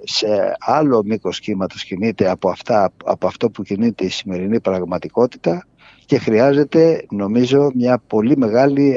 σε 0.02 0.56
άλλο 0.58 1.02
μήκος 1.04 1.40
κύματος 1.40 1.84
κινείται 1.84 2.30
από, 2.30 2.48
αυτά, 2.48 2.92
από 3.04 3.26
αυτό 3.26 3.50
που 3.50 3.62
κινείται 3.62 4.04
η 4.04 4.08
σημερινή 4.08 4.60
πραγματικότητα 4.60 5.66
και 6.06 6.18
χρειάζεται 6.18 7.06
νομίζω 7.10 7.70
μια 7.74 8.02
πολύ 8.06 8.36
μεγάλη 8.36 8.96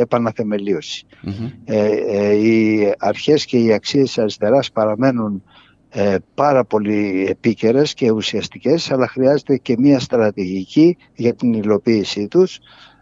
ε, 1.66 1.90
ε, 2.08 2.34
οι 2.34 2.94
αρχές 2.98 3.46
και 3.46 3.58
οι 3.58 3.74
αξίες 3.74 4.06
της 4.06 4.18
αριστεράς 4.18 4.72
παραμένουν 4.72 5.44
πάρα 6.36 6.64
πολύ 6.64 7.26
επίκαιρες 7.30 7.94
και 7.94 8.12
ουσιαστικές 8.12 8.92
αλλά 8.92 9.08
χρειάζεται 9.08 9.58
και 9.58 9.76
μια 9.80 10.00
στρατηγική 10.00 10.98
για 11.16 11.34
την 11.34 11.54
υλοποίησή 11.54 12.28
τους 12.28 12.60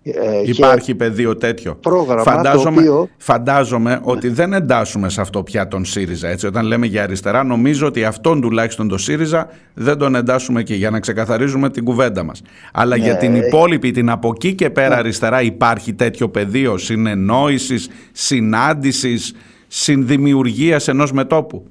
ε, 0.07 0.41
Υπάρχει 0.43 0.95
πεδίο 0.95 1.35
τέτοιο. 1.37 1.75
Πρόγραμμα 1.75 2.21
φαντάζομαι, 2.23 2.83
το 2.83 2.91
οποίο... 2.91 3.09
φαντάζομαι 3.17 3.89
ναι. 3.89 3.99
ότι 4.03 4.29
δεν 4.29 4.53
εντάσσουμε 4.53 5.09
σε 5.09 5.21
αυτό 5.21 5.43
πια 5.43 5.67
τον 5.67 5.85
ΣΥΡΙΖΑ. 5.85 6.27
Έτσι. 6.27 6.47
Όταν 6.47 6.65
λέμε 6.65 6.85
για 6.85 7.03
αριστερά, 7.03 7.43
νομίζω 7.43 7.87
ότι 7.87 8.03
αυτόν 8.03 8.41
τουλάχιστον 8.41 8.87
τον 8.87 8.97
ΣΥΡΙΖΑ 8.97 9.49
δεν 9.73 9.97
τον 9.97 10.15
εντάσσουμε 10.15 10.59
εκεί 10.59 10.73
για 10.73 10.89
να 10.89 10.99
ξεκαθαρίζουμε 10.99 11.69
την 11.69 11.83
κουβέντα 11.83 12.23
μας. 12.23 12.41
Αλλά 12.73 12.95
για 12.95 13.13
ναι. 13.13 13.19
την 13.19 13.35
υπόλοιπη, 13.35 13.91
την 13.91 14.09
από 14.09 14.31
εκεί 14.35 14.53
και 14.53 14.69
πέρα 14.69 14.89
ναι. 14.89 14.95
αριστερά, 14.95 15.41
υπάρχει 15.41 15.93
τέτοιο 15.93 16.29
πεδίο 16.29 16.77
συνεννόησης, 16.77 17.89
συνάντησης, 18.11 19.33
συνδημιουργίας 19.67 20.87
ενός 20.87 21.11
μετόπου; 21.11 21.65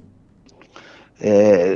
Ε, 1.17 1.75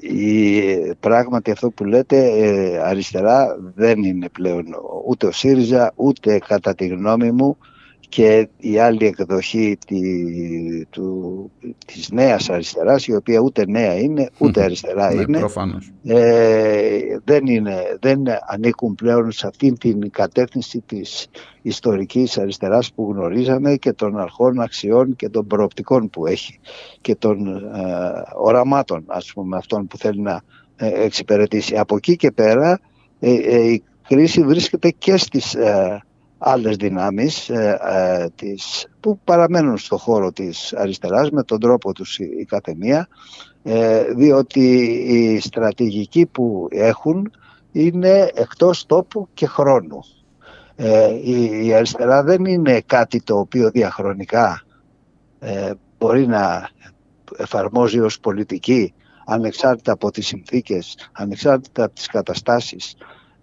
η, 0.00 0.94
πράγματι 1.00 1.50
αυτό 1.50 1.70
που 1.70 1.84
λέτε 1.84 2.24
ε, 2.24 2.78
αριστερά 2.78 3.56
δεν 3.74 4.02
είναι 4.02 4.28
πλέον 4.28 4.64
ούτε 5.06 5.26
ο 5.26 5.32
ΣΥΡΙΖΑ 5.32 5.92
ούτε 5.96 6.38
κατά 6.38 6.74
τη 6.74 6.86
γνώμη 6.86 7.30
μου 7.30 7.56
και 8.08 8.48
η 8.56 8.78
άλλη 8.78 9.06
εκδοχή 9.06 9.78
τη, 9.86 10.00
του, 10.86 11.50
της 11.86 12.10
νέας 12.10 12.50
αριστεράς 12.50 13.06
η 13.06 13.14
οποία 13.14 13.40
ούτε 13.40 13.64
νέα 13.68 13.98
είναι 13.98 14.30
ούτε 14.38 14.62
αριστερά 14.62 15.14
ναι, 15.14 15.22
είναι 15.22 15.46
ε, 16.04 16.98
δεν, 17.24 17.46
είναι 17.46 17.96
δεν 18.00 18.22
ανήκουν 18.48 18.94
πλέον 18.94 19.32
σε 19.32 19.46
αυτήν 19.46 19.78
την 19.78 20.10
κατεύθυνση 20.10 20.82
της 20.86 21.28
ιστορικής 21.62 22.38
αριστεράς 22.38 22.92
που 22.92 23.12
γνωρίζαμε 23.12 23.76
και 23.76 23.92
των 23.92 24.18
αρχών 24.18 24.60
αξιών 24.60 25.16
και 25.16 25.28
των 25.28 25.46
προοπτικών 25.46 26.10
που 26.10 26.26
έχει 26.26 26.58
και 27.00 27.14
των 27.14 27.46
ε, 27.46 27.60
οραμάτων 28.36 29.04
ας 29.06 29.32
πούμε 29.34 29.56
αυτών 29.56 29.86
που 29.86 29.98
θέλει 29.98 30.20
να 30.20 30.42
ε, 30.76 31.04
εξυπηρετήσει. 31.04 31.76
Από 31.76 31.96
εκεί 31.96 32.16
και 32.16 32.30
πέρα 32.30 32.80
ε, 33.20 33.32
ε, 33.32 33.70
η 33.70 33.82
κρίση 34.08 34.42
βρίσκεται 34.42 34.90
και 34.90 35.16
στις 35.16 35.56
άλλες 36.38 36.76
δυνάμεις 36.76 37.48
ε, 37.48 37.78
ε, 37.82 38.28
της, 38.34 38.86
που 39.00 39.18
παραμένουν 39.24 39.78
στο 39.78 39.96
χώρο 39.96 40.32
της 40.32 40.74
αριστεράς 40.74 41.30
με 41.30 41.42
τον 41.42 41.60
τρόπο 41.60 41.92
τους 41.92 42.18
η, 42.18 42.44
καθεμία 42.48 43.08
ε, 43.62 44.02
διότι 44.02 44.60
η 45.08 45.40
στρατηγική 45.40 46.26
που 46.26 46.68
έχουν 46.70 47.30
είναι 47.72 48.30
εκτός 48.34 48.86
τόπου 48.86 49.28
και 49.34 49.46
χρόνου. 49.46 50.00
η, 51.62 51.74
αριστερά 51.74 52.22
δεν 52.22 52.44
είναι 52.44 52.80
κάτι 52.80 53.22
το 53.22 53.38
οποίο 53.38 53.70
διαχρονικά 53.70 54.62
μπορεί 55.98 56.26
να 56.26 56.68
εφαρμόζει 57.36 58.00
ως 58.00 58.20
πολιτική 58.20 58.94
ανεξάρτητα 59.26 59.92
από 59.92 60.10
τις 60.10 60.26
συνθήκες, 60.26 61.10
ανεξάρτητα 61.12 61.84
από 61.84 61.94
τις 61.94 62.06
καταστάσεις 62.06 62.96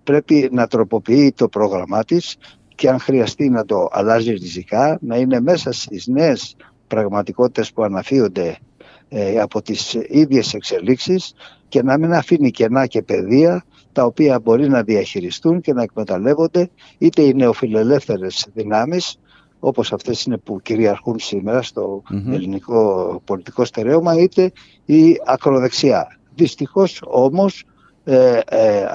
πρέπει 0.04 0.50
να 0.52 0.68
τροποποιεί 0.68 1.32
το 1.32 1.48
πρόγραμμά 1.48 2.04
της 2.04 2.38
και 2.76 2.90
αν 2.90 3.00
χρειαστεί 3.00 3.50
να 3.50 3.66
το 3.66 3.88
αλλάζει 3.92 4.32
ριζικά, 4.32 4.98
να 5.02 5.18
είναι 5.18 5.40
μέσα 5.40 5.72
στις 5.72 6.08
νέες 6.08 6.56
πραγματικότητες 6.88 7.74
που 7.74 7.84
αναφύονται 7.84 8.58
ε, 9.10 9.40
από 9.40 9.62
τις 9.62 9.94
ίδιες 9.94 10.54
εξελίξεις 10.54 11.34
και 11.68 11.84
να 11.84 11.98
μην 11.98 12.14
αφήνει 12.14 12.52
κενά 12.52 12.86
και 12.86 13.02
παιδεία 13.02 13.66
τα 13.92 14.06
οποία 14.06 14.40
μπορεί 14.40 14.70
να 14.70 14.84
διαχειριστούν 14.84 15.62
και 15.62 15.74
να 15.74 15.82
εκμεταλλεύονται 15.82 16.70
είτε 16.98 17.22
οι 17.22 17.34
νεοφιλελεύθερες 17.34 18.48
δυνάμεις 18.54 19.20
όπως 19.60 19.94
αυτές 19.94 20.24
είναι 20.24 20.38
που 20.38 20.62
κυριαρχούν 20.62 21.20
σήμερα 21.20 21.62
στο 21.62 22.02
ελληνικό 22.32 23.22
πολιτικό 23.26 23.66
στερέωμα 23.66 24.18
είτε 24.18 24.52
η 24.86 25.22
ακροδεξιά. 25.26 26.20
Δυστυχώς 26.36 27.02
όμως 27.06 27.64
ε, 28.06 28.40
ε, 28.46 28.86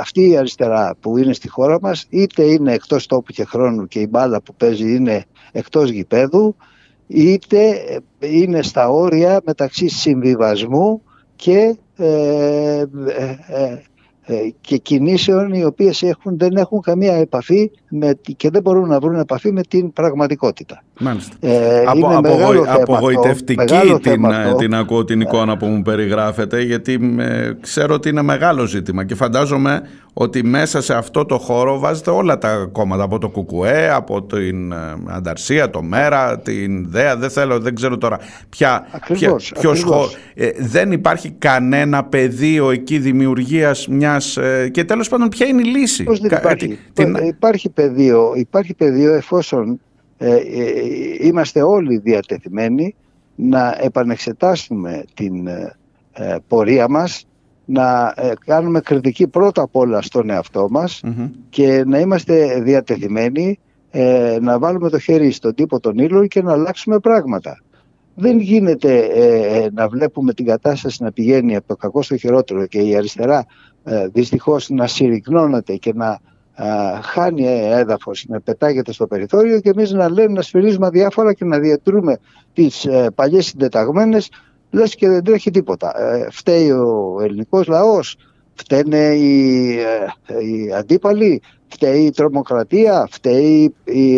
αυτή 0.00 0.28
η 0.28 0.36
αριστερά 0.36 0.96
που 1.00 1.18
είναι 1.18 1.32
στη 1.32 1.48
χώρα 1.48 1.78
μας 1.80 2.06
είτε 2.08 2.42
είναι 2.42 2.72
εκτός 2.72 3.06
τόπου 3.06 3.32
και 3.32 3.44
χρόνου 3.44 3.86
και 3.86 4.00
η 4.00 4.06
μπάλα 4.10 4.40
που 4.40 4.54
παίζει 4.54 4.94
είναι 4.94 5.24
εκτός 5.52 5.90
γηπέδου 5.90 6.56
είτε 7.06 7.82
είναι 8.18 8.62
στα 8.62 8.88
όρια 8.88 9.40
μεταξύ 9.44 9.88
συμβιβασμού 9.88 11.02
και 11.36 11.76
ε, 11.96 12.78
ε 12.78 12.86
ε, 13.46 13.82
και 14.60 14.76
κινήσεων 14.76 15.52
οι 15.52 15.64
οποίες 15.64 16.02
έχουν, 16.02 16.38
δεν 16.38 16.56
έχουν 16.56 16.80
καμία 16.80 17.14
επαφή 17.14 17.70
με, 17.88 18.18
και 18.36 18.50
δεν 18.50 18.62
μπορούν 18.62 18.88
να 18.88 19.00
βρουν 19.00 19.18
επαφή 19.18 19.52
με 19.52 19.60
την 19.68 19.92
πραγματικότητα. 19.92 20.82
Μάλιστα. 21.00 21.36
Ε, 21.40 21.84
Απο, 21.86 22.08
απογοη, 22.16 22.62
απογοητευτική 22.66 23.64
την, 24.02 24.22
την 24.58 24.74
ακούω 24.74 25.04
την 25.04 25.20
εικόνα 25.20 25.56
που 25.56 25.66
μου 25.66 25.82
περιγράφετε 25.82 26.62
γιατί 26.62 27.16
ξέρω 27.60 27.94
ότι 27.94 28.08
είναι 28.08 28.22
μεγάλο 28.22 28.66
ζήτημα 28.66 29.04
και 29.04 29.14
φαντάζομαι 29.14 29.82
ότι 30.18 30.44
μέσα 30.44 30.80
σε 30.80 30.94
αυτό 30.94 31.24
το 31.24 31.38
χώρο 31.38 31.78
βάζετε 31.78 32.10
όλα 32.10 32.38
τα 32.38 32.68
κόμματα 32.72 33.02
από 33.02 33.18
το 33.18 33.28
ΚΚΕ, 33.28 33.90
από 33.90 34.22
την 34.22 34.72
ε, 34.72 34.76
Ανταρσία, 35.06 35.70
το 35.70 35.82
ΜΕΡΑ, 35.82 36.38
την 36.38 36.90
ΔΕΑ, 36.90 37.16
δεν 37.16 37.30
θέλω, 37.30 37.60
δεν 37.60 37.74
ξέρω 37.74 37.98
τώρα 37.98 38.18
ποια, 38.48 38.86
ακριβώς, 38.90 39.52
ποια, 39.52 39.60
ποιος 39.60 39.84
ε, 40.34 40.50
δεν 40.58 40.92
υπάρχει 40.92 41.30
κανένα 41.30 42.04
πεδίο 42.04 42.70
εκεί 42.70 42.98
δημιουργίας 42.98 43.88
μιας 43.88 44.36
ε, 44.36 44.68
και 44.68 44.84
τέλος 44.84 45.08
πάντων 45.08 45.28
ποια 45.28 45.46
είναι 45.46 45.60
η 45.60 45.64
λύση; 45.64 46.04
Πώς 46.04 46.20
δεν 46.20 46.38
υπάρχει; 46.38 46.78
Την... 46.92 47.14
υπάρχει, 47.14 47.68
πεδίο, 47.68 48.32
υπάρχει 48.34 48.74
πεδίο 48.74 49.14
εφόσον 49.14 49.80
είμαστε 51.20 51.62
όλοι 51.62 51.98
διατεθειμένοι 51.98 52.94
να 53.34 53.76
επανεξετάσουμε 53.80 55.04
την 55.14 55.48
πορεία 56.48 56.88
μας 56.88 57.26
να 57.66 58.14
ε, 58.16 58.32
κάνουμε 58.46 58.80
κριτική 58.80 59.26
πρώτα 59.26 59.62
απ' 59.62 59.76
όλα 59.76 60.02
στον 60.02 60.30
εαυτό 60.30 60.66
μας 60.70 61.02
και 61.48 61.84
να 61.86 61.98
είμαστε 61.98 62.60
διατεθειμένοι 62.60 63.58
ε, 63.90 64.38
να 64.40 64.58
βάλουμε 64.58 64.90
το 64.90 64.98
χέρι 64.98 65.30
στον 65.30 65.54
τύπο 65.54 65.80
των 65.80 65.98
ήλων 65.98 66.28
και 66.28 66.42
να 66.42 66.52
αλλάξουμε 66.52 66.98
πράγματα. 66.98 67.60
Δεν 68.14 68.38
γίνεται 68.38 68.98
ε, 68.98 69.68
να 69.72 69.88
βλέπουμε 69.88 70.32
την 70.32 70.46
κατάσταση 70.46 71.02
να 71.02 71.12
πηγαίνει 71.12 71.56
από 71.56 71.66
το 71.66 71.76
κακό 71.76 72.02
στο 72.02 72.16
χειρότερο 72.16 72.66
και 72.66 72.78
η 72.78 72.96
αριστερά 72.96 73.46
δυστυχώς 74.12 74.68
να 74.68 74.86
συρρυκνώνεται 74.86 75.76
και 75.76 75.92
να 75.94 76.18
χάνει 77.02 77.46
έδαφος, 77.46 78.24
να 78.28 78.40
πετάγεται 78.40 78.92
στο 78.92 79.06
περιθώριο 79.06 79.60
και 79.60 79.70
εμείς 79.70 79.90
να 79.90 80.10
λέμε 80.10 80.32
να 80.32 80.42
σφυρίζουμε 80.42 80.90
διάφορα 80.90 81.32
και 81.32 81.44
να 81.44 81.58
διατρούμε 81.58 82.18
τις 82.52 82.88
παλιές 83.14 83.46
συντεταγμένες 83.46 84.28
λες 84.76 84.94
και 84.94 85.08
δεν 85.08 85.24
τρέχει 85.24 85.50
τίποτα. 85.50 86.00
Ε, 86.00 86.28
φταίει 86.30 86.70
ο 86.70 87.18
ελληνικός 87.22 87.66
λαός, 87.66 88.16
φταίνε 88.54 89.14
οι, 89.14 89.70
ε, 90.26 90.44
οι 90.44 90.72
αντίπαλοι, 90.72 91.42
φταίει 91.68 92.04
η 92.04 92.10
τρομοκρατία, 92.10 93.08
φταίει 93.10 93.74
η, 93.84 94.16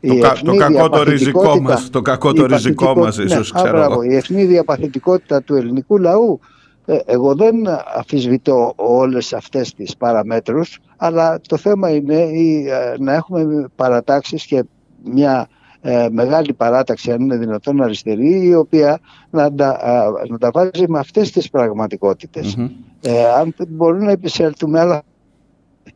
η 0.00 0.18
το, 0.18 0.32
το 0.44 0.56
κακό 0.56 0.88
το 0.88 1.02
ριζικό 1.02 1.60
μας, 1.60 1.90
το 1.90 2.02
κακό 2.02 2.32
το 2.32 2.46
ριζικό 2.46 2.96
μας 2.96 3.18
ίσως 3.18 3.52
ναι, 3.52 3.62
ξέρω 3.62 4.02
η 4.02 4.14
ευνίδια 4.14 4.64
παθητικότητα 4.64 5.42
του 5.42 5.54
ελληνικού 5.54 5.98
λαού. 5.98 6.40
Ε, 6.84 6.98
εγώ 7.04 7.34
δεν 7.34 7.54
αφισβητώ 7.96 8.72
όλες 8.76 9.32
αυτές 9.32 9.74
τις 9.74 9.96
παραμέτρους 9.96 10.78
αλλά 10.96 11.40
το 11.48 11.56
θέμα 11.56 11.90
είναι 11.90 12.28
να 12.98 13.14
έχουμε 13.14 13.68
παρατάξεις 13.76 14.46
και 14.46 14.64
μια 15.04 15.48
ε, 15.88 16.08
μεγάλη 16.10 16.52
παράταξη, 16.52 17.12
αν 17.12 17.20
είναι 17.20 17.36
δυνατόν 17.36 17.82
αριστερή, 17.82 18.46
η 18.46 18.54
οποία 18.54 18.98
να 19.30 19.54
τα, 19.54 19.78
να 20.28 20.38
τα 20.38 20.50
βάζει 20.52 20.84
με 20.88 20.98
αυτές 20.98 21.30
τις 21.30 21.50
πραγματικοτητες 21.50 22.56
Ε, 23.00 23.24
αν 23.38 23.54
μπορούν 23.68 24.04
να 24.04 24.10
επισέλθουμε, 24.10 24.80
αλλά 24.80 25.02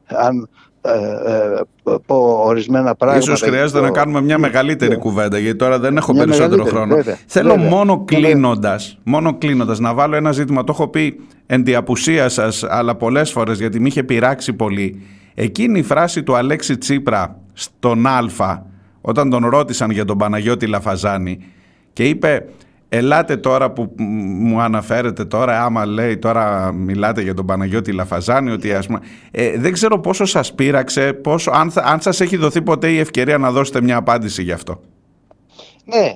αν 0.07 0.49
ε, 0.83 0.91
ε, 0.93 1.95
πω 2.07 2.43
ορισμένα 2.45 2.95
πράγματα. 2.95 3.23
Ίσως 3.23 3.41
χρειάζεται 3.41 3.81
να 3.81 3.91
κάνουμε 3.91 4.21
μια 4.21 4.39
μεγαλύτερη 4.39 4.95
yeah. 4.95 4.99
κουβέντα 4.99 5.39
γιατί 5.39 5.59
τώρα 5.59 5.79
δεν 5.79 5.97
έχω 5.97 6.13
μια 6.13 6.25
περισσότερο 6.25 6.65
χρόνο. 6.65 6.95
Βέβαια, 6.95 7.19
Θέλω 7.27 7.55
βέβαια, 7.55 7.69
μόνο 7.69 8.05
κλείνοντας, 8.05 8.99
μόνο 9.03 9.39
κλείνοντας 9.39 9.79
να 9.79 9.95
βάλω 9.95 10.17
ένα 10.17 10.33
ζήτημα. 10.33 10.65
Το 10.65 10.73
έχω 10.73 10.89
πει 10.89 11.21
εν 11.47 11.65
τη 11.65 11.75
απουσία 11.75 12.29
σας 12.29 12.65
αλλά 12.69 12.95
πολλές 12.95 13.31
φορές 13.31 13.59
γιατί 13.59 13.81
με 13.81 13.89
είχε 13.89 14.03
πειράξει 14.03 14.53
πολύ. 14.53 15.03
Εκείνη 15.35 15.79
η 15.79 15.83
φράση 15.83 16.23
του 16.23 16.37
Αλέξη 16.37 16.79
Τσίπρα 16.79 17.37
στον 17.53 18.07
Α 18.07 18.69
όταν 19.01 19.31
τον 19.31 19.47
ρώτησαν 19.47 19.91
για 19.91 20.05
τον 20.05 20.19
Παναγιώτη 20.19 20.67
Λαφαζάνη 20.67 21.39
και 21.93 22.09
είπε 22.09 22.47
ελάτε 22.93 23.37
τώρα 23.37 23.71
που 23.71 23.95
μου 24.39 24.61
αναφέρετε 24.61 25.25
τώρα 25.25 25.65
άμα 25.65 25.87
λέει 25.87 26.19
τώρα 26.19 26.73
μιλάτε 26.73 27.23
για 27.23 27.35
τον 27.35 27.47
Παναγιώτη 27.47 27.93
Λαφαζάνη 27.93 28.51
ότι 28.51 28.75
ας 28.75 28.87
ε, 29.31 29.59
δεν 29.59 29.73
ξέρω 29.73 29.99
πόσο 29.99 30.25
σας 30.25 30.55
πείραξε 30.55 31.13
πόσο, 31.13 31.51
αν, 31.51 31.73
αν 31.75 32.01
σας 32.01 32.21
έχει 32.21 32.37
δοθεί 32.37 32.63
ποτέ 32.63 32.91
η 32.91 32.99
ευκαιρία 32.99 33.39
να 33.39 33.51
δώσετε 33.51 33.81
μια 33.81 33.97
απάντηση 33.97 34.43
γι' 34.43 34.53
αυτό 34.53 34.81
Ναι, 35.85 36.15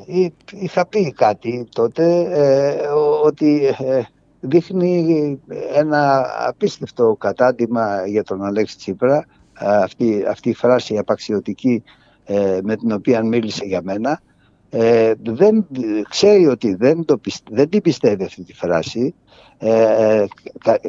είχα 0.51 0.87
πει 0.87 1.13
κάτι 1.13 1.69
τότε 1.75 2.27
ε, 2.33 2.75
ότι 3.25 3.67
ε, 3.67 4.03
δείχνει 4.41 5.41
ένα 5.75 6.27
απίστευτο 6.49 7.17
κατάντημα 7.21 8.07
για 8.07 8.23
τον 8.23 8.45
Αλέξη 8.45 8.77
Τσίπρα 8.77 9.25
αυτή, 9.59 10.25
αυτή 10.31 10.49
η 10.49 10.55
φράση 10.55 10.99
απαξιωτική 10.99 11.83
ε, 11.85 12.03
με 12.63 12.77
την 12.77 12.93
οποία 12.93 13.23
μίλησε 13.23 13.65
για 13.65 13.81
μένα 13.83 14.21
ε, 14.77 15.13
δεν, 15.23 15.67
ξέρει 16.09 16.47
ότι 16.47 16.75
δεν, 16.75 17.05
το, 17.05 17.21
δεν 17.51 17.69
την 17.69 17.83
πιστεύει 17.83 18.25
αυτή 18.25 18.43
τη 18.43 18.55
φράση. 18.55 19.15
Ε, 19.59 20.25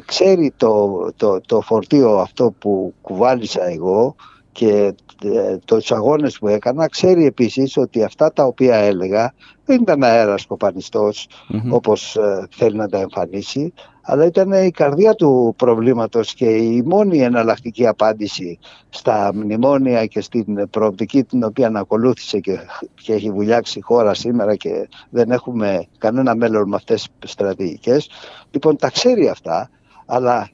ξέρει 0.05 0.53
το, 0.57 1.05
το, 1.15 1.41
το 1.41 1.61
φορτίο 1.61 2.17
αυτό 2.17 2.53
που 2.59 2.93
κουβάλισα 3.01 3.67
εγώ 3.67 4.15
και 4.51 4.93
ε, 5.23 5.57
τους 5.65 5.91
αγώνες 5.91 6.37
που 6.37 6.47
έκανα. 6.47 6.87
Ξέρει 6.87 7.25
επίσης 7.25 7.77
ότι 7.77 8.03
αυτά 8.03 8.33
τα 8.33 8.43
οποία 8.43 8.75
έλεγα 8.75 9.33
δεν 9.65 9.81
ήταν 9.81 10.03
αέρας 10.03 10.45
κοπανιστός 10.45 11.27
όπως 11.69 12.15
ε, 12.15 12.47
θέλει 12.49 12.75
να 12.75 12.89
τα 12.89 12.99
εμφανίσει 12.99 13.73
αλλά 14.07 14.25
ήταν 14.25 14.51
η 14.51 14.71
καρδιά 14.71 15.13
του 15.13 15.53
προβλήματος 15.57 16.33
και 16.33 16.45
η 16.45 16.81
μόνη 16.85 17.21
εναλλακτική 17.21 17.87
απάντηση 17.87 18.59
στα 18.89 19.31
μνημόνια 19.33 20.05
και 20.05 20.21
στην 20.21 20.69
προοπτική 20.69 21.23
την 21.23 21.43
οποία 21.43 21.71
ακολούθησε 21.75 22.39
και, 22.39 22.59
και 23.03 23.13
έχει 23.13 23.31
βουλιάξει 23.31 23.79
η 23.79 23.81
χώρα 23.81 24.13
σήμερα 24.13 24.55
και 24.55 24.89
δεν 25.09 25.31
έχουμε 25.31 25.87
κανένα 25.97 26.35
μέλλον 26.35 26.69
με 26.69 26.75
αυτές 26.75 27.07
τις 27.19 27.31
στρατηγικές. 27.31 28.09
Λοιπόν, 28.51 28.77
τα 28.77 28.89
ξέρει 28.89 29.29
αυτά, 29.29 29.69
αλλά 30.05 30.49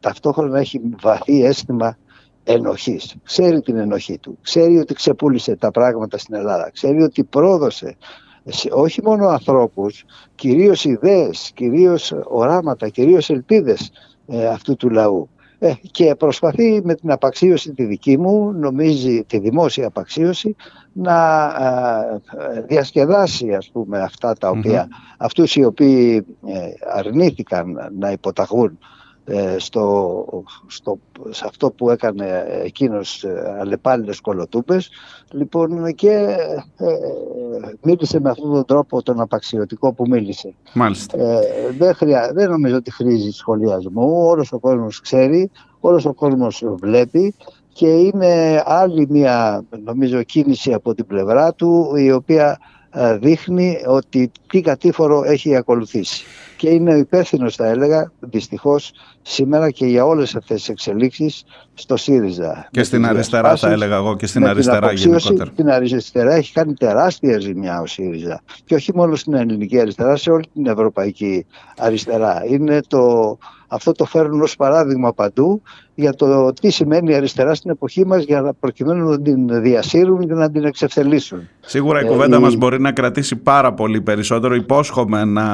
ταυτόχρονα 0.00 0.58
έχει 0.58 0.80
βαθύ 1.00 1.44
αίσθημα 1.44 1.96
ενοχής. 2.44 3.14
Ξέρει 3.22 3.60
την 3.60 3.76
ενοχή 3.76 4.18
του. 4.18 4.38
Ξέρει 4.42 4.78
ότι 4.78 4.94
ξεπούλησε 4.94 5.56
τα 5.56 5.70
πράγματα 5.70 6.18
στην 6.18 6.34
Ελλάδα. 6.34 6.70
Ξέρει 6.70 7.02
ότι 7.02 7.24
πρόδωσε 7.24 7.96
όχι 8.70 9.02
μόνο 9.02 9.26
ανθρώπους, 9.26 10.04
κυρίως 10.34 10.84
ιδέες, 10.84 11.50
κυρίως 11.54 12.14
οράματα, 12.24 12.88
κυρίως 12.88 13.30
ελπίδες 13.30 13.92
ε, 14.26 14.46
αυτού 14.46 14.76
του 14.76 14.90
λαού. 14.90 15.28
Ε, 15.58 15.72
και 15.90 16.14
προσπαθεί 16.14 16.80
με 16.84 16.94
την 16.94 17.10
απαξίωση 17.10 17.72
τη 17.72 17.84
δική 17.84 18.18
μου, 18.18 18.52
νομίζει 18.52 19.24
τη 19.24 19.38
δημόσια 19.38 19.86
απαξίωση, 19.86 20.56
να 20.92 21.44
ε, 22.54 22.60
διασκεδάσει 22.60 23.54
ας 23.54 23.70
πούμε 23.72 24.00
αυτά 24.00 24.32
τα 24.32 24.48
οποία, 24.48 24.88
αυτούς 25.18 25.56
οι 25.56 25.64
οποίοι 25.64 26.26
αρνήθηκαν 26.94 27.90
να 27.98 28.10
υποταγούν 28.10 28.78
ε, 28.78 28.86
στο, 29.56 30.44
στο, 30.66 30.98
σε 31.30 31.44
αυτό 31.48 31.70
που 31.70 31.90
έκανε 31.90 32.44
εκείνος 32.64 33.24
ε, 33.24 33.56
αλλεπάλληλες 33.60 34.20
κολοτούπες 34.20 34.90
λοιπόν 35.30 35.94
και 35.94 36.36
ε, 36.76 36.86
μίλησε 37.82 38.20
με 38.20 38.30
αυτόν 38.30 38.52
τον 38.52 38.64
τρόπο 38.64 39.02
τον 39.02 39.20
απαξιωτικό 39.20 39.92
που 39.92 40.04
μίλησε 40.08 40.54
Μάλιστα. 40.74 41.18
Ε, 41.18 41.40
δεν, 41.78 41.94
χρειά, 41.94 42.30
δεν 42.34 42.50
νομίζω 42.50 42.76
ότι 42.76 42.90
χρήζει 42.90 43.30
σχολιασμού 43.30 44.26
όλος 44.26 44.52
ο 44.52 44.58
κόσμος 44.58 45.00
ξέρει 45.00 45.50
όλος 45.80 46.04
ο 46.04 46.12
κόσμος 46.12 46.64
βλέπει 46.66 47.34
και 47.72 47.88
είναι 47.88 48.62
άλλη 48.66 49.06
μια 49.08 49.64
νομίζω 49.84 50.22
κίνηση 50.22 50.72
από 50.72 50.94
την 50.94 51.06
πλευρά 51.06 51.54
του 51.54 51.96
η 51.96 52.12
οποία 52.12 52.58
δείχνει 53.20 53.78
ότι 53.86 54.30
τι 54.46 54.60
κατήφορο 54.60 55.22
έχει 55.24 55.56
ακολουθήσει 55.56 56.24
και 56.62 56.70
είναι 56.70 56.94
υπεύθυνο, 56.94 57.50
θα 57.50 57.66
έλεγα, 57.66 58.12
δυστυχώς 58.20 58.92
σήμερα 59.22 59.70
και 59.70 59.86
για 59.86 60.04
όλες 60.04 60.34
αυτές 60.36 60.58
τις 60.58 60.68
εξελίξεις 60.68 61.44
στο 61.74 61.96
ΣΥΡΙΖΑ. 61.96 62.68
Και 62.70 62.82
στην 62.82 63.06
αριστερά, 63.06 63.56
θα 63.56 63.70
έλεγα 63.70 63.96
εγώ, 63.96 64.16
και 64.16 64.26
στην 64.26 64.46
αριστερά 64.46 64.92
γενικότερα. 64.92 65.50
Στην 65.52 65.70
αριστερά 65.70 66.34
έχει 66.34 66.52
κάνει 66.52 66.74
τεράστια 66.74 67.38
ζημιά 67.38 67.80
ο 67.80 67.86
ΣΥΡΙΖΑ. 67.86 68.42
Και 68.64 68.74
όχι 68.74 68.94
μόνο 68.94 69.14
στην 69.16 69.34
ελληνική 69.34 69.80
αριστερά, 69.80 70.16
σε 70.16 70.30
όλη 70.30 70.44
την 70.52 70.66
ευρωπαϊκή 70.66 71.46
αριστερά. 71.78 72.42
Είναι 72.48 72.80
το, 72.86 73.38
αυτό 73.74 73.92
το 73.92 74.04
φέρνουν 74.04 74.42
ως 74.42 74.56
παράδειγμα 74.56 75.12
παντού 75.12 75.62
για 75.94 76.14
το 76.14 76.52
τι 76.52 76.70
σημαίνει 76.70 77.14
αριστερά 77.14 77.54
στην 77.54 77.70
εποχή 77.70 78.06
μας 78.06 78.24
για 78.24 78.40
να 78.40 78.52
προκειμένου 78.54 79.08
να 79.08 79.20
την 79.20 79.62
διασύρουν 79.62 80.26
και 80.26 80.34
να 80.34 80.50
την 80.50 80.64
εξευθελίσουν. 80.64 81.48
Σίγουρα 81.60 82.02
η 82.02 82.06
ε, 82.06 82.08
κουβέντα 82.08 82.36
η... 82.36 82.40
μας 82.40 82.54
μπορεί 82.56 82.80
να 82.80 82.92
κρατήσει 82.92 83.36
πάρα 83.36 83.72
πολύ 83.72 84.00
περισσότερο. 84.00 84.54
Υπόσχομαι 84.54 85.24
να 85.24 85.46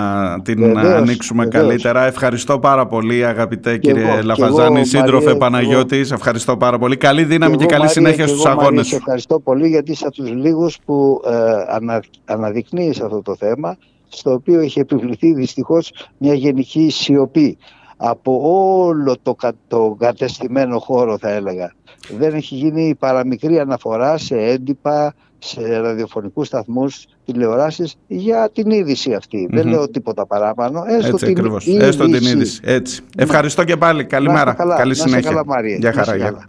την 0.43 0.59
βεβαίως, 0.59 0.95
ανοίξουμε 0.95 1.45
βεβαίως. 1.45 1.65
καλύτερα. 1.65 2.07
Ευχαριστώ 2.07 2.59
πάρα 2.59 2.87
πολύ 2.87 3.27
αγαπητέ 3.27 3.79
και 3.79 3.93
κύριε 3.93 4.11
εγώ, 4.11 4.23
Λαφαζάνη, 4.23 4.77
εγώ, 4.77 4.85
σύντροφε 4.85 5.25
Μαρία, 5.25 5.39
Παναγιώτης. 5.39 6.11
Ευχαριστώ 6.11 6.57
πάρα 6.57 6.79
πολύ. 6.79 6.97
Καλή 6.97 7.25
δύναμη 7.25 7.57
και, 7.57 7.65
και 7.65 7.67
καλή 7.67 7.79
Μαρία, 7.79 7.95
συνέχεια 7.95 8.27
στους 8.27 8.45
εγώ, 8.45 8.53
αγώνες. 8.53 8.85
Μαρία, 8.85 8.97
ευχαριστώ 8.97 9.41
πολύ 9.41 9.69
γιατί 9.69 9.91
είσαι 9.91 10.07
από 10.07 10.15
τους 10.15 10.31
λίγους 10.31 10.79
που 10.85 11.21
ε, 11.27 11.31
ανα, 11.69 12.03
αναδεικνύεις 12.25 13.01
αυτό 13.01 13.23
το 13.23 13.37
θέμα 13.37 13.77
στο 14.09 14.33
οποίο 14.33 14.61
έχει 14.61 14.81
επιβληθεί 14.81 15.33
δυστυχώς 15.33 15.93
μια 16.19 16.35
γενική 16.35 16.91
σιωπή. 16.91 17.59
Από 18.01 18.41
όλο 18.43 19.17
το, 19.23 19.37
το 19.69 19.97
κατεστημένο 19.99 20.79
χώρο 20.79 21.19
θα 21.19 21.31
έλεγα. 21.31 21.73
Δεν 22.19 22.35
έχει 22.35 22.55
γίνει 22.55 22.95
παραμικρή 22.95 23.59
αναφορά 23.59 24.19
σε 24.19 24.37
έντυπα, 24.37 25.15
σε 25.39 25.79
ραδιοφωνικούς 25.79 26.47
σταθμούς, 26.47 27.07
τηλεοράσεις 27.25 27.95
για 28.07 28.51
την 28.53 28.71
είδηση 28.71 29.17
Δεν 29.51 29.69
λέω 29.69 29.89
τίποτα 29.91 30.27
παράπανω. 30.27 30.85
Έστω 30.87 31.07
Έτσι 31.07 31.25
την 31.25 31.37
ακριβώς. 31.39 31.67
Έστω 31.67 32.05
την 32.05 32.27
είδηση. 32.27 32.61
Έτσι. 32.65 33.03
Ευχαριστώ 33.17 33.65
και 33.65 33.77
πάλι. 33.77 34.05
Καλημέρα. 34.05 34.53
Καλή 34.53 34.75
Καλή 34.77 34.95
συνέχεια. 34.95 35.31
Καλά, 35.31 35.45
Μαρία. 35.47 35.77
Για 35.77 35.93
χαρά. 35.93 36.47